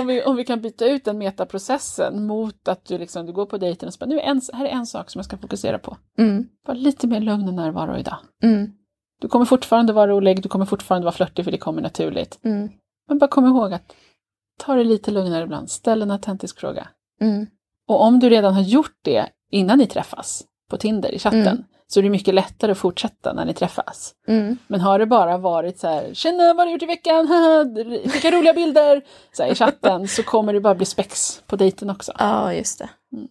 Om 0.00 0.06
vi, 0.06 0.22
om 0.22 0.36
vi 0.36 0.44
kan 0.44 0.60
byta 0.60 0.86
ut 0.86 1.04
den 1.04 1.18
metaprocessen 1.18 2.26
mot 2.26 2.68
att 2.68 2.84
du 2.86 2.98
liksom, 2.98 3.26
du 3.26 3.32
går 3.32 3.46
på 3.46 3.58
dejten 3.58 3.86
och 3.86 3.92
så 3.94 3.98
bara, 3.98 4.06
nu 4.06 4.18
är 4.20 4.22
en, 4.24 4.40
här 4.52 4.64
är 4.64 4.70
en 4.70 4.86
sak 4.86 5.10
som 5.10 5.18
jag 5.18 5.24
ska 5.24 5.36
fokusera 5.36 5.78
på. 5.78 5.96
Mm. 6.18 6.46
Var 6.66 6.74
lite 6.74 7.06
mer 7.06 7.20
lugn 7.20 7.48
och 7.48 7.54
närvaro 7.54 7.96
idag. 7.98 8.16
Mm. 8.42 8.70
Du 9.20 9.28
kommer 9.28 9.44
fortfarande 9.44 9.92
vara 9.92 10.10
rolig, 10.10 10.42
du 10.42 10.48
kommer 10.48 10.64
fortfarande 10.64 11.04
vara 11.04 11.14
flörtig 11.14 11.44
för 11.44 11.52
det 11.52 11.58
kommer 11.58 11.82
naturligt. 11.82 12.38
Mm. 12.44 12.68
Men 13.08 13.18
bara 13.18 13.28
kom 13.28 13.46
ihåg 13.46 13.72
att 13.72 13.92
ta 14.58 14.74
det 14.74 14.84
lite 14.84 15.10
lugnare 15.10 15.44
ibland, 15.44 15.70
ställ 15.70 16.02
en 16.02 16.10
autentisk 16.10 16.60
fråga. 16.60 16.88
Mm. 17.20 17.46
Och 17.88 18.02
om 18.02 18.18
du 18.20 18.30
redan 18.30 18.54
har 18.54 18.62
gjort 18.62 18.98
det 19.02 19.26
innan 19.50 19.78
ni 19.78 19.86
träffas 19.86 20.44
på 20.70 20.76
Tinder 20.76 21.12
i 21.12 21.18
chatten 21.18 21.46
Mm. 21.46 21.64
så 21.86 22.00
är 22.00 22.02
det 22.02 22.10
mycket 22.10 22.34
lättare 22.34 22.72
att 22.72 22.78
fortsätta 22.78 23.32
när 23.32 23.44
ni 23.44 23.54
träffas. 23.54 24.14
Mm. 24.28 24.56
Men 24.66 24.80
har 24.80 24.98
det 24.98 25.06
bara 25.06 25.38
varit 25.38 25.78
så 25.78 25.88
här, 25.88 26.14
tjena 26.14 26.42
vad 26.54 26.56
har 26.56 26.66
du 26.66 26.72
gjort 26.72 26.82
i 26.82 26.86
veckan, 26.86 27.28
vilka 28.12 28.30
roliga 28.30 28.52
bilder, 28.54 29.02
så 29.32 29.42
här, 29.42 29.50
i 29.50 29.54
chatten 29.54 30.08
så 30.16 30.22
kommer 30.22 30.52
det 30.52 30.60
bara 30.60 30.74
bli 30.74 30.86
spex 30.86 31.42
på 31.46 31.56
dejten 31.56 31.90
också. 31.90 32.12
Ja, 32.18 32.52
just 32.52 32.78
det. 32.78 32.88
Mm. 33.12 33.28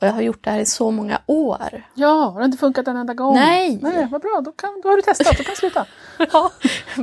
Och 0.00 0.06
jag 0.06 0.12
har 0.12 0.20
gjort 0.22 0.44
det 0.44 0.50
här 0.50 0.58
i 0.58 0.66
så 0.66 0.90
många 0.90 1.20
år. 1.26 1.82
Ja, 1.94 2.08
har 2.30 2.38
det 2.40 2.44
inte 2.44 2.58
funkat 2.58 2.88
en 2.88 2.96
enda 2.96 3.14
gång? 3.14 3.34
Nej. 3.34 3.78
Nej, 3.82 4.08
vad 4.10 4.20
bra, 4.20 4.40
då, 4.44 4.52
kan, 4.52 4.80
då 4.82 4.88
har 4.88 4.96
du 4.96 5.02
testat, 5.02 5.36
då 5.38 5.44
kan 5.44 5.52
du 5.52 5.56
sluta. 5.56 5.86
Ja. 6.32 6.50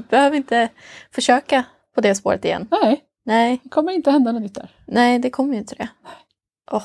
Behöver 0.10 0.38
inte 0.38 0.70
försöka 1.12 1.64
på 1.96 2.02
det 2.02 2.16
spåret 2.16 2.46
igen. 2.46 2.68
Nej, 2.72 3.04
Nej, 3.26 3.60
det 3.64 3.70
kommer 3.70 3.92
inte 3.92 4.12
hända 4.12 4.32
något 4.32 4.42
nytt 4.42 4.56
där. 4.56 4.70
nej 4.86 5.20
det 5.20 5.30
kommer 5.30 5.54
ju 5.54 5.60
inte 5.60 5.76
det. 5.76 5.88
Åh. 6.72 6.84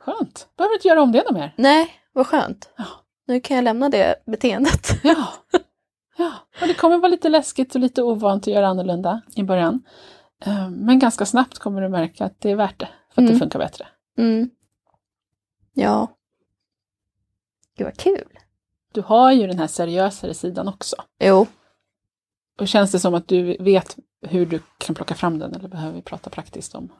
Skönt, 0.00 0.48
behöver 0.56 0.74
inte 0.74 0.88
göra 0.88 1.02
om 1.02 1.12
det 1.12 1.22
något 1.22 1.32
mer. 1.34 1.54
Nej, 1.56 1.90
vad 2.12 2.26
skönt. 2.26 2.70
Ja. 2.76 2.84
Nu 3.26 3.40
kan 3.40 3.56
jag 3.56 3.64
lämna 3.64 3.88
det 3.88 4.14
beteendet. 4.26 4.88
Ja. 5.02 5.26
ja, 6.18 6.32
och 6.60 6.66
det 6.68 6.74
kommer 6.74 6.96
vara 6.98 7.08
lite 7.08 7.28
läskigt 7.28 7.74
och 7.74 7.80
lite 7.80 8.02
ovant 8.02 8.42
att 8.42 8.54
göra 8.54 8.68
annorlunda 8.68 9.22
i 9.36 9.42
början. 9.42 9.82
Eh, 10.44 10.68
Men 10.70 10.98
ganska 10.98 11.26
snabbt 11.26 11.58
kommer 11.58 11.82
du 11.82 11.88
märka 11.88 12.24
att 12.24 12.40
det 12.40 12.50
är 12.50 12.56
värt 12.56 12.78
det, 12.80 12.88
för 13.14 13.22
att 13.22 13.26
det 13.26 13.32
Mm. 13.32 13.38
funkar 13.38 13.58
bättre. 13.58 13.86
Mm. 14.18 14.50
Ja. 15.78 16.08
Gud 17.76 17.84
vad 17.84 17.96
kul. 17.96 18.38
Du 18.92 19.00
har 19.00 19.32
ju 19.32 19.46
den 19.46 19.58
här 19.58 19.66
seriösare 19.66 20.34
sidan 20.34 20.68
också. 20.68 20.96
Jo. 21.20 21.46
Och 22.60 22.68
känns 22.68 22.92
det 22.92 23.00
som 23.00 23.14
att 23.14 23.28
du 23.28 23.56
vet 23.60 23.96
hur 24.26 24.46
du 24.46 24.60
kan 24.78 24.94
plocka 24.94 25.14
fram 25.14 25.38
den, 25.38 25.54
eller 25.54 25.68
behöver 25.68 25.94
vi 25.94 26.02
prata 26.02 26.30
praktiskt 26.30 26.74
om? 26.74 26.92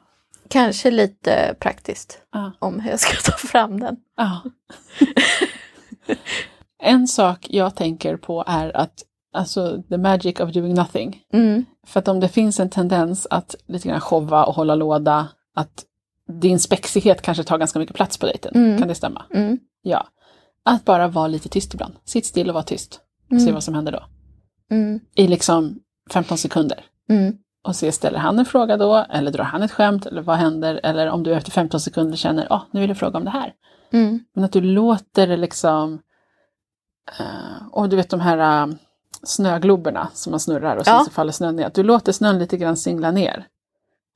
Kanske 0.47 0.91
lite 0.91 1.55
praktiskt 1.59 2.21
Ja. 2.31 2.51
om 2.59 2.79
hur 2.79 2.91
jag 2.91 2.99
ska 2.99 3.31
ta 3.31 3.37
fram 3.37 3.79
den. 3.79 3.97
Ja. 4.17 4.41
en 6.83 7.07
sak 7.07 7.47
jag 7.49 7.75
tänker 7.75 8.17
på 8.17 8.43
är 8.47 8.77
att, 8.77 9.03
alltså, 9.33 9.83
the 9.89 9.97
magic 9.97 10.39
of 10.39 10.51
doing 10.51 10.73
nothing. 10.73 11.23
Mm. 11.33 11.65
För 11.87 11.99
att 11.99 12.07
om 12.07 12.19
det 12.19 12.29
finns 12.29 12.59
en 12.59 12.69
tendens 12.69 13.27
att 13.29 13.55
lite 13.67 13.87
grann 13.87 14.01
showa 14.01 14.45
och 14.45 14.55
hålla 14.55 14.75
låda, 14.75 15.27
att 15.55 15.85
din 16.29 16.59
spexighet 16.59 17.21
kanske 17.21 17.43
tar 17.43 17.57
ganska 17.57 17.79
mycket 17.79 17.95
plats 17.95 18.17
på 18.17 18.25
dejten. 18.25 18.51
Mm. 18.55 18.79
Kan 18.79 18.87
det 18.87 18.95
stämma? 18.95 19.25
Mm. 19.33 19.59
Ja. 19.81 20.07
Att 20.63 20.85
bara 20.85 21.07
vara 21.07 21.27
lite 21.27 21.49
tyst 21.49 21.73
ibland. 21.73 21.93
Sitt 22.05 22.25
still 22.25 22.49
och 22.49 22.53
var 22.55 22.61
tyst. 22.61 23.01
Och 23.31 23.37
se 23.37 23.41
Mm. 23.43 23.53
vad 23.53 23.63
som 23.63 23.73
händer 23.73 23.91
då. 23.91 24.03
Mm. 24.75 24.99
I 25.15 25.27
liksom 25.27 25.79
15 26.11 26.37
sekunder. 26.37 26.85
Mm. 27.09 27.33
Och 27.63 27.75
se, 27.75 27.91
ställer 27.91 28.19
han 28.19 28.39
en 28.39 28.45
fråga 28.45 28.77
då? 28.77 28.95
Eller 29.09 29.31
drar 29.31 29.43
han 29.43 29.63
ett 29.63 29.71
skämt? 29.71 30.05
Eller 30.05 30.21
vad 30.21 30.37
händer? 30.37 30.79
Eller 30.83 31.07
om 31.09 31.23
du 31.23 31.33
efter 31.33 31.51
15 31.51 31.79
sekunder 31.79 32.17
känner, 32.17 32.47
ja, 32.49 32.67
nu 32.71 32.79
vill 32.79 32.89
jag 32.89 32.97
fråga 32.97 33.17
om 33.17 33.25
det 33.25 33.31
här. 33.31 33.53
Mm. 33.91 34.19
Men 34.35 34.43
att 34.43 34.51
du 34.51 34.61
låter 34.61 35.37
liksom... 35.37 35.99
eh, 37.19 37.67
och 37.71 37.89
du 37.89 37.95
vet 37.95 38.09
de 38.09 38.19
här 38.19 38.67
uh, 38.67 38.73
snögloberna 39.23 40.09
som 40.13 40.31
man 40.31 40.39
snurrar 40.39 40.75
och 40.77 40.85
sen 40.85 40.93
Ja. 40.93 41.03
så 41.05 41.11
faller 41.11 41.31
snön 41.31 41.55
ner. 41.55 41.65
Att 41.65 41.73
du 41.73 41.83
låter 41.83 42.11
snön 42.11 42.39
lite 42.39 42.57
grann 42.57 42.77
singla 42.77 43.11
ner. 43.11 43.47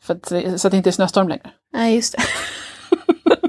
För 0.03 0.13
att, 0.15 0.25
så 0.61 0.67
att 0.67 0.71
det 0.71 0.77
inte 0.77 0.89
är 0.89 0.91
snöstorm 0.91 1.27
längre. 1.29 1.51
Nej, 1.73 1.95
just 1.95 2.13
det. 2.13 2.23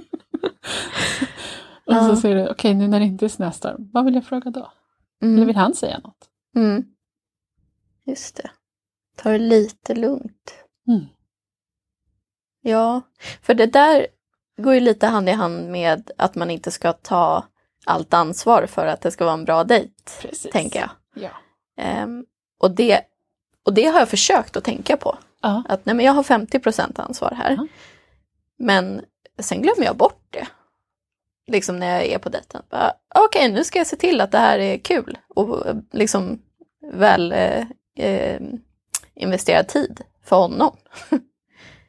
Och 1.87 1.93
Ja. 1.95 2.09
så 2.09 2.17
säger 2.17 2.37
du, 2.37 2.49
okej 2.49 2.75
nu 2.75 2.89
när 2.89 3.01
det 3.01 3.07
inte 3.07 3.25
är 3.25 3.29
snöstorm, 3.29 3.91
vad 3.93 4.05
vill 4.05 4.15
jag 4.15 4.25
fråga 4.27 4.51
då? 4.51 4.73
Eller 5.23 5.33
Mm. 5.35 5.47
vill 5.47 5.57
han 5.57 5.75
säga 5.75 5.99
något? 5.99 6.29
Mm. 6.57 6.85
Just 8.07 8.37
det. 8.37 8.51
Ta 9.17 9.31
det 9.31 9.39
lite 9.39 9.95
lugnt. 9.95 10.55
Mm. 10.89 11.05
Ja, 12.63 13.01
för 13.43 13.55
det 13.55 13.67
där 13.67 14.07
går 14.57 14.75
ju 14.75 14.81
lite 14.81 15.07
hand 15.07 15.29
i 15.29 15.33
hand 15.33 15.71
med 15.71 16.11
att 16.19 16.35
man 16.35 16.51
inte 16.51 16.71
ska 16.71 16.93
ta 16.93 17.45
allt 17.87 18.15
ansvar 18.15 18.67
för 18.67 18.87
att 18.87 19.01
det 19.01 19.11
ska 19.11 19.25
vara 19.25 19.35
en 19.35 19.45
bra 19.45 19.65
dejt, 19.65 19.93
Precis. 20.23 20.53
tänker 20.53 20.81
jag. 20.81 20.91
Ja. 21.15 21.31
Ehm, 21.83 22.27
och, 22.59 22.71
det, 22.71 23.01
och 23.65 23.75
det 23.75 23.85
har 23.87 23.99
jag 23.99 24.09
försökt 24.09 24.57
att 24.57 24.65
tänka 24.65 24.97
på. 24.97 25.19
Ja. 25.45 25.63
Att 25.69 25.87
nej, 25.87 25.95
men 25.95 26.07
jag 26.07 26.13
har 26.13 26.23
50% 26.23 27.01
ansvar 27.01 27.31
här. 27.31 27.51
Ja. 27.51 27.67
Men 28.59 29.01
sen 29.39 29.63
glömmer 29.63 29.85
jag 29.85 29.97
bort 29.97 30.27
det. 30.31 30.47
Liksom 31.47 31.79
när 31.79 31.87
jag 31.87 32.07
är 32.07 32.19
på 32.19 32.29
dejten. 32.29 32.63
Okej, 33.15 33.53
nu 33.53 33.65
ska 33.65 33.79
jag 33.79 33.87
se 33.87 33.97
till 33.97 34.21
att 34.21 34.33
det 34.33 34.39
här 34.39 34.59
är 34.59 34.79
kul 34.79 35.19
och 35.29 35.67
liksom 35.93 36.43
väl 36.93 37.33
eh, 37.33 37.67
eh, 37.99 38.41
investerad 39.15 39.69
tid 39.69 40.01
för 40.25 40.37
honom. 40.37 40.77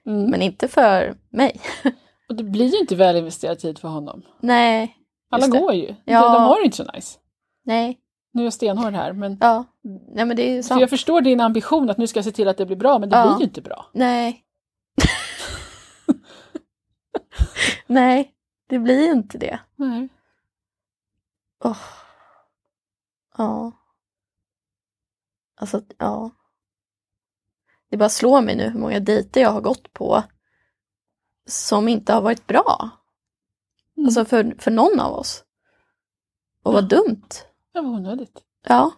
Mm. 0.08 0.30
Men 0.30 0.42
inte 0.42 0.68
för 0.68 1.16
mig. 1.30 1.62
Och 2.30 2.36
det 2.36 2.44
blir 2.44 2.66
ju 2.66 2.80
inte 2.80 2.96
väl 2.96 3.16
investerad 3.16 3.60
tid 3.60 3.80
för 3.80 3.88
honom. 3.88 4.22
Nej. 4.40 4.98
Alla 5.30 5.48
går 5.48 5.74
ju. 5.74 5.96
Ja. 6.06 6.22
De, 6.22 6.34
de 6.34 6.44
har 6.44 6.60
det 6.60 6.66
inte 6.66 6.78
så 6.78 6.92
nice. 6.94 7.20
Nej. 7.64 8.00
Nu 8.34 8.42
är 8.42 8.46
jag 8.46 8.54
stenhård 8.54 8.94
här, 8.94 9.14
men 9.14 9.38
Ja. 9.42 9.64
Nej 9.88 10.26
men 10.26 10.36
det 10.38 10.44
är 10.44 10.54
ju 10.54 10.64
sant. 10.64 10.82
jag 10.82 10.90
förstår 10.90 11.22
din 11.22 11.42
ambition 11.42 11.90
att 11.90 11.98
nu 11.98 12.08
ska 12.08 12.18
jag 12.18 12.26
se 12.26 12.32
till 12.32 12.48
att 12.48 12.58
det 12.58 12.66
blir 12.66 12.78
bra, 12.78 13.00
men 13.00 13.10
det 13.10 13.18
Ja. 13.18 13.26
blir 13.28 13.38
ju 13.40 13.44
inte 13.44 13.62
bra. 13.62 13.86
Nej. 13.94 14.46
Nej, 17.88 18.36
det 18.68 18.80
blir 18.80 19.12
inte 19.12 19.38
det. 19.38 19.60
Nej. 19.76 20.10
Åh. 21.64 21.78
Ja. 23.38 23.72
Alltså, 25.56 25.82
ja. 25.98 26.32
Det 27.90 27.98
bara 27.98 28.10
slår 28.10 28.42
mig 28.42 28.56
nu 28.56 28.70
hur 28.70 28.80
många 28.80 29.00
dejter 29.00 29.42
jag 29.42 29.52
har 29.52 29.62
gått 29.62 29.94
på 29.94 30.24
som 31.46 31.88
inte 31.88 32.14
har 32.14 32.22
varit 32.22 32.48
bra. 32.48 32.90
Mm. 33.98 34.08
Alltså 34.08 34.26
för, 34.26 34.56
för 34.60 34.72
någon 34.72 35.00
av 35.00 35.14
oss. 35.14 35.44
Och 36.64 36.74
vad 36.74 36.90
dumt. 36.90 37.28
Det 37.74 37.82
var 37.82 37.90
onödigt. 37.90 38.44
Ja. 38.68 38.92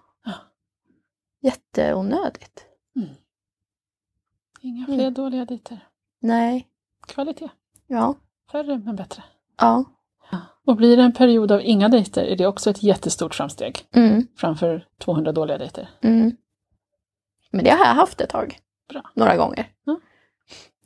Jätteonödigt. 1.41 2.65
Inga 4.61 4.85
Mm. 4.85 4.97
fler 4.97 5.11
dåliga 5.11 5.45
dejter. 5.45 5.79
Nej. 6.19 6.67
Kvalitet. 7.07 7.49
Ja. 7.87 8.15
Färre 8.51 8.77
men 8.77 8.95
bättre. 8.95 9.23
Ja. 9.57 9.85
Och 10.65 10.75
blir 10.75 10.97
det 10.97 11.03
en 11.03 11.13
period 11.13 11.51
av 11.51 11.61
inga 11.61 11.89
dejter 11.89 12.23
är 12.25 12.35
det 12.35 12.45
också 12.47 12.69
ett 12.69 12.83
jättestort 12.83 13.35
framsteg 13.35 13.85
Mm. 13.91 14.27
framför 14.37 14.87
200 14.99 15.31
dåliga 15.31 15.57
dejter. 15.57 15.89
Mm. 16.01 16.37
Men 17.51 17.63
det 17.65 17.71
har 17.71 17.85
jag 17.85 17.93
haft 17.93 18.21
ett 18.21 18.29
tag. 18.29 18.59
Bra. 18.89 19.11
Några 19.13 19.37
gånger. 19.37 19.71
Ja. 19.83 19.99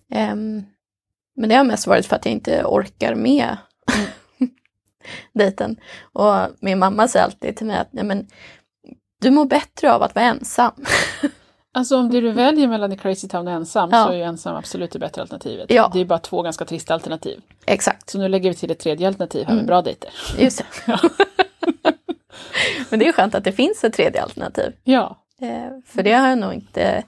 Ehm, 0.09 0.63
men 1.35 1.49
det 1.49 1.55
har 1.55 1.63
mest 1.63 1.87
varit 1.87 2.05
för 2.05 2.15
att 2.15 2.25
jag 2.25 2.31
inte 2.33 2.63
orkar 2.65 3.15
med 3.15 3.57
dejten. 5.33 5.79
Och 6.01 6.33
min 6.59 6.79
mamma 6.79 7.07
säger 7.07 7.25
alltid 7.25 7.55
till 7.57 7.67
mig 7.67 7.77
att 7.77 7.93
Nej, 7.93 8.03
men, 8.03 8.27
du 9.21 9.31
mår 9.31 9.45
bättre 9.45 9.93
av 9.93 10.03
att 10.03 10.15
vara 10.15 10.25
ensam. 10.25 10.71
Alltså 11.73 11.97
om 11.97 12.09
det 12.09 12.21
du 12.21 12.31
väljer 12.31 12.67
mellan 12.67 12.91
i 12.91 12.97
Crazy 12.97 13.27
Town 13.27 13.47
och 13.47 13.53
ensam 13.53 13.89
Ja. 13.91 14.05
så 14.05 14.11
är 14.11 14.15
ju 14.17 14.23
ensam 14.23 14.55
absolut 14.55 14.91
det 14.91 14.99
bättre 14.99 15.21
alternativet. 15.21 15.71
Ja. 15.71 15.89
Det 15.93 15.99
är 15.99 16.05
bara 16.05 16.19
två 16.19 16.41
ganska 16.41 16.65
trista 16.65 16.93
alternativ. 16.93 17.41
Exakt, 17.65 18.09
Så 18.09 18.17
nu 18.17 18.27
lägger 18.27 18.49
vi 18.49 18.55
till 18.55 18.71
ett 18.71 18.79
tredje 18.79 19.07
alternativ 19.07 19.41
här 19.45 19.53
med 19.53 19.59
Mm. 19.59 19.65
bra 19.65 19.81
dejter. 19.81 20.09
just 20.37 20.63
det. 20.85 20.99
men 22.89 22.99
det 22.99 23.07
är 23.07 23.11
skönt 23.11 23.35
att 23.35 23.43
det 23.43 23.51
finns 23.51 23.83
ett 23.83 23.93
tredje 23.93 24.21
alternativ. 24.23 24.73
Ja. 24.83 25.17
Eh, 25.41 25.79
för 25.85 26.03
det 26.03 26.13
har 26.13 26.27
jag 26.29 26.37
nog 26.37 26.53
inte 26.53 27.03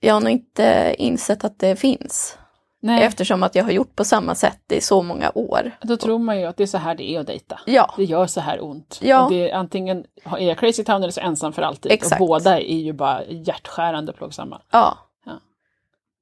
jag 0.00 0.14
har 0.14 0.20
nog 0.20 0.30
inte 0.30 0.94
insett 0.98 1.44
att 1.44 1.58
det 1.58 1.76
finns. 1.76 2.38
Nej, 2.80 3.02
Eftersom 3.04 3.42
att 3.42 3.54
jag 3.54 3.64
har 3.64 3.70
gjort 3.70 3.96
på 3.96 4.04
samma 4.04 4.34
sätt 4.34 4.72
i 4.72 4.80
så 4.80 5.02
många 5.02 5.32
år. 5.34 5.76
då 5.82 5.96
tror 5.96 6.18
man 6.18 6.40
ju 6.40 6.46
att 6.46 6.56
det 6.56 6.62
är 6.62 6.66
så 6.66 6.78
här 6.78 6.94
det 6.94 7.10
är 7.10 7.20
att 7.20 7.26
dejta. 7.26 7.60
Ja, 7.66 7.94
Det 7.96 8.04
gör 8.04 8.26
så 8.26 8.40
här 8.40 8.64
ont. 8.64 8.98
Ja. 9.02 9.32
Är 9.34 9.52
antingen 9.54 10.06
är 10.24 10.38
jag 10.48 10.58
Crazy 10.58 10.84
Town 10.84 11.02
eller 11.02 11.12
så 11.12 11.20
ensam 11.20 11.52
för 11.52 11.62
alltid. 11.62 11.92
Exakt. 11.92 12.20
Och 12.20 12.26
båda 12.28 12.60
är 12.60 12.78
ju 12.78 12.92
bara 12.92 13.24
hjärtskärande 13.24 14.12
plågsamma. 14.12 14.62
ja. 14.70 14.98
Ja. 15.24 15.40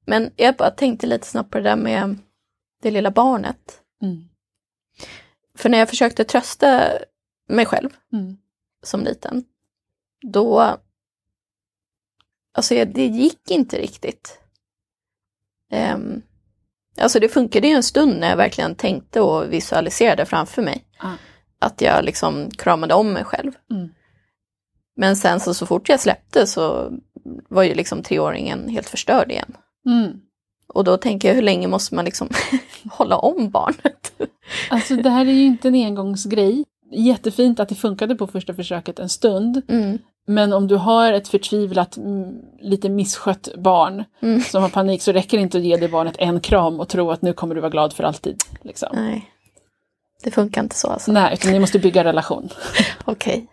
Men 0.05 0.31
jag 0.35 0.55
bara 0.55 0.69
tänkte 0.71 1.07
lite 1.07 1.27
snabbt 1.27 1.51
på 1.51 1.57
det 1.57 1.63
där 1.63 1.75
med 1.75 2.17
det 2.81 2.91
lilla 2.91 3.11
barnet. 3.11 3.81
Mm. 4.01 4.29
För 5.55 5.69
när 5.69 5.77
jag 5.77 5.89
försökte 5.89 6.23
trösta 6.23 6.83
mig 7.47 7.65
själv 7.65 7.89
Mm. 8.13 8.37
som 8.83 9.03
liten, 9.03 9.43
då... 10.21 10.77
Alltså 12.53 12.73
det 12.85 13.05
gick 13.05 13.51
inte 13.51 13.77
riktigt. 13.77 14.39
Um, 15.95 16.21
alltså 16.99 17.19
det 17.19 17.29
funkade 17.29 17.67
ju 17.67 17.73
en 17.73 17.83
stund 17.83 18.19
när 18.19 18.29
jag 18.29 18.37
verkligen 18.37 18.75
tänkte 18.75 19.21
och 19.21 19.53
visualiserade 19.53 20.25
framför 20.25 20.61
mig. 20.61 20.83
Ah. 20.97 21.13
Att 21.59 21.81
jag 21.81 22.05
liksom 22.05 22.49
kramade 22.51 22.93
om 22.93 23.13
mig 23.13 23.23
själv. 23.23 23.51
Mm. 23.71 23.89
Men 24.95 25.15
sen 25.15 25.39
så, 25.39 25.53
så 25.53 25.65
fort 25.65 25.89
jag 25.89 25.99
släppte 25.99 26.47
så 26.47 26.91
var 27.49 27.63
ju 27.63 27.73
liksom 27.73 28.03
treåringen 28.03 28.69
helt 28.69 28.89
förstörd 28.89 29.31
igen. 29.31 29.57
Mm. 29.85 30.19
Och 30.67 30.83
då 30.83 30.97
tänker 30.97 31.27
jag, 31.27 31.35
hur 31.35 31.41
länge 31.41 31.67
måste 31.67 31.95
man 31.95 32.05
liksom 32.05 32.29
hålla 32.91 33.17
om 33.17 33.49
barnet? 33.49 34.13
Alltså 34.69 34.95
det 34.95 35.09
här 35.09 35.25
är 35.25 35.31
ju 35.31 35.43
inte 35.43 35.67
en 35.67 35.75
engångsgrej. 35.75 36.63
Jättefint 36.91 37.59
att 37.59 37.69
det 37.69 37.75
funkade 37.75 38.15
på 38.15 38.27
första 38.27 38.53
försöket 38.53 38.99
en 38.99 39.09
stund. 39.09 39.61
Mm. 39.67 39.97
Men 40.29 40.53
om 40.53 40.67
du 40.67 40.75
har 40.75 41.13
ett 41.13 41.27
förtvivlat, 41.27 41.97
mm, 41.97 42.39
lite 42.59 42.89
misskött 42.89 43.49
barn 43.57 44.03
Mm. 44.21 44.41
som 44.41 44.61
har 44.63 44.69
panik 44.69 45.01
så 45.01 45.11
räcker 45.11 45.37
det 45.37 45.43
inte 45.43 45.57
att 45.57 45.63
ge 45.63 45.77
det 45.77 45.87
barnet 45.87 46.15
en 46.17 46.39
kram 46.39 46.79
och 46.79 46.89
tro 46.89 47.11
att 47.11 47.21
nu 47.21 47.33
kommer 47.33 47.55
du 47.55 47.61
vara 47.61 47.69
glad 47.71 47.93
för 47.93 48.03
alltid. 48.03 48.43
Liksom. 48.61 48.89
Nej, 48.93 49.31
det 50.23 50.31
funkar 50.31 50.63
inte 50.63 50.75
så 50.75 50.87
alltså. 50.87 51.11
Nej, 51.11 51.33
utan 51.33 51.51
ni 51.51 51.59
måste 51.59 51.79
bygga 51.79 52.03
relation. 52.03 52.49
Okej. 53.05 53.47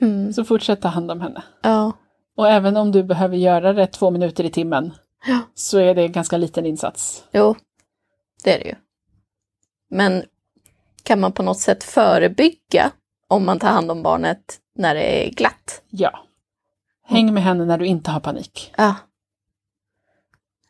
Mm. 0.00 0.32
Så 0.32 0.44
fortsätt 0.44 0.80
ta 0.82 0.88
hand 0.88 1.10
om 1.10 1.20
henne. 1.20 1.42
Ja. 1.62 1.92
Och 2.36 2.48
även 2.48 2.76
om 2.76 2.92
du 2.92 3.02
behöver 3.02 3.36
göra 3.36 3.72
det 3.72 3.86
två 3.86 4.10
minuter 4.10 4.44
i 4.44 4.50
timmen 4.50 4.92
Ja. 5.26 5.38
så 5.54 5.78
är 5.78 5.94
det 5.94 6.02
en 6.02 6.12
ganska 6.12 6.36
liten 6.36 6.66
insats. 6.66 7.24
Jo, 7.32 7.54
det 8.44 8.54
är 8.54 8.58
det 8.58 8.64
ju. 8.68 8.74
Men 9.90 10.24
kan 11.02 11.20
man 11.20 11.32
på 11.32 11.42
något 11.42 11.58
sätt 11.60 11.84
förebygga 11.84 12.90
om 13.28 13.46
man 13.46 13.58
tar 13.58 13.68
hand 13.68 13.90
om 13.90 14.02
barnet 14.02 14.58
när 14.80 14.94
det 14.94 15.26
är 15.26 15.30
glatt? 15.30 15.82
Ja. 15.90 16.10
Häng 17.06 17.34
med 17.34 17.42
henne 17.42 17.64
när 17.64 17.78
du 17.78 17.86
inte 17.86 18.10
har 18.10 18.20
panik. 18.20 18.72
Ja. 18.76 18.94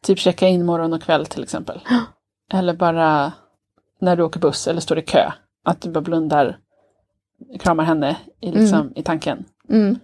Typ 0.03 0.19
checka 0.19 0.49
in 0.49 0.65
morgon 0.67 0.93
och 0.93 1.03
kväll 1.03 1.27
till 1.27 1.43
exempel. 1.43 1.81
Eller 2.53 2.75
bara 2.75 3.33
när 4.01 4.17
du 4.17 4.23
åker 4.23 4.41
buss 4.41 4.67
eller 4.69 4.81
står 4.81 4.99
i 4.99 5.03
kö. 5.03 5.31
Att 5.65 5.81
du 5.81 5.91
bara 5.91 6.01
blundar, 6.01 6.59
kramar 7.61 7.85
henne 7.85 8.17
i, 8.41 8.51
liksom, 8.53 8.93
i 8.97 9.03
tanken. 9.03 9.45
Mm. 9.69 9.99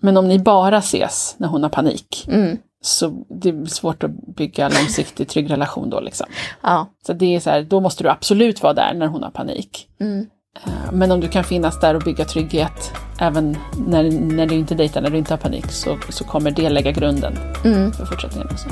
Men 0.00 0.16
om 0.16 0.28
ni 0.28 0.38
bara 0.38 0.76
ses 0.78 1.34
när 1.38 1.48
hon 1.48 1.62
har 1.62 1.70
panik 1.70 2.24
Mm. 2.28 2.58
så 2.82 3.24
det 3.28 3.48
är 3.48 3.64
svårt 3.66 4.04
att 4.04 4.10
bygga 4.36 4.68
långsiktig 4.68 5.28
trygg 5.28 5.50
relation 5.50 5.90
då. 5.90 6.00
Liksom. 6.00 6.26
Ja. 6.62 6.86
Så 7.06 7.12
det 7.12 7.34
är 7.36 7.40
så 7.40 7.50
här, 7.50 7.62
då 7.62 7.80
måste 7.80 8.02
du 8.04 8.08
absolut 8.10 8.62
vara 8.62 8.72
där 8.74 8.94
när 8.94 9.06
hon 9.06 9.22
har 9.22 9.30
panik. 9.30 9.88
Mm. 10.00 10.26
Eh, 10.66 10.92
Men 10.92 11.12
om 11.12 11.20
du 11.20 11.28
kan 11.28 11.44
finnas 11.44 11.80
där 11.80 11.94
och 11.94 12.02
bygga 12.02 12.24
trygghet 12.24 12.92
även 13.20 13.56
när, 13.86 14.10
när 14.10 14.46
du 14.46 14.54
inte 14.54 14.74
dejtar, 14.74 15.00
när 15.00 15.10
du 15.10 15.18
inte 15.18 15.32
har 15.32 15.38
panik, 15.38 15.66
så, 15.72 15.98
så 16.08 16.24
kommer 16.24 16.50
det 16.50 16.68
lägga 16.70 16.90
grunden 16.92 17.38
Mm. 17.64 17.92
för 17.92 18.04
fortsättningen 18.04 18.48
också. 18.52 18.68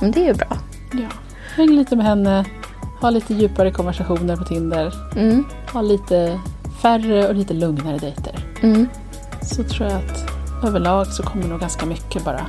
Men 0.00 0.10
det 0.12 0.20
är 0.20 0.26
ju 0.26 0.34
bra. 0.34 0.56
Ja. 0.92 1.08
Häng 1.56 1.68
lite 1.70 1.96
med 1.96 2.06
henne, 2.06 2.44
ha 3.00 3.10
lite 3.10 3.34
djupare 3.34 3.70
konversationer 3.70 4.36
på 4.36 4.44
Tinder, 4.44 4.94
Mm. 5.16 5.44
ha 5.72 5.82
lite 5.82 6.40
färre 6.82 7.28
och 7.28 7.34
lite 7.34 7.54
lugnare 7.54 7.98
dejter. 7.98 8.34
Mm. 8.62 8.88
Så 9.42 9.64
tror 9.64 9.88
jag 9.88 9.96
att 9.98 10.30
överlag 10.64 11.06
så 11.06 11.22
kommer 11.22 11.48
nog 11.48 11.60
ganska 11.60 11.86
mycket 11.86 12.24
bara 12.24 12.46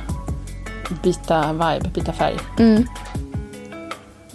byta 1.02 1.52
vibe, 1.52 1.90
byta 1.94 2.12
färg. 2.12 2.36
Mm. 2.58 2.86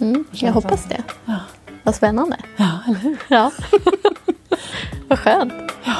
Mm. 0.00 0.24
Jag 0.30 0.52
hoppas 0.52 0.84
det. 0.84 1.02
Ja, 1.24 1.34
Vad 1.82 1.94
spännande. 1.94 2.36
ja 2.56 2.68
eller 2.86 2.98
hur? 2.98 3.16
Ja. 3.28 3.50
Vad 5.08 5.18
skönt. 5.18 5.52
Ja. 5.84 5.94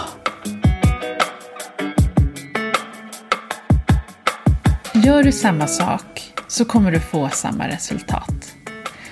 Gör 5.08 5.22
du 5.22 5.32
samma 5.32 5.66
sak 5.66 6.32
så 6.48 6.64
kommer 6.64 6.92
du 6.92 7.00
få 7.00 7.28
samma 7.28 7.68
resultat. 7.68 8.54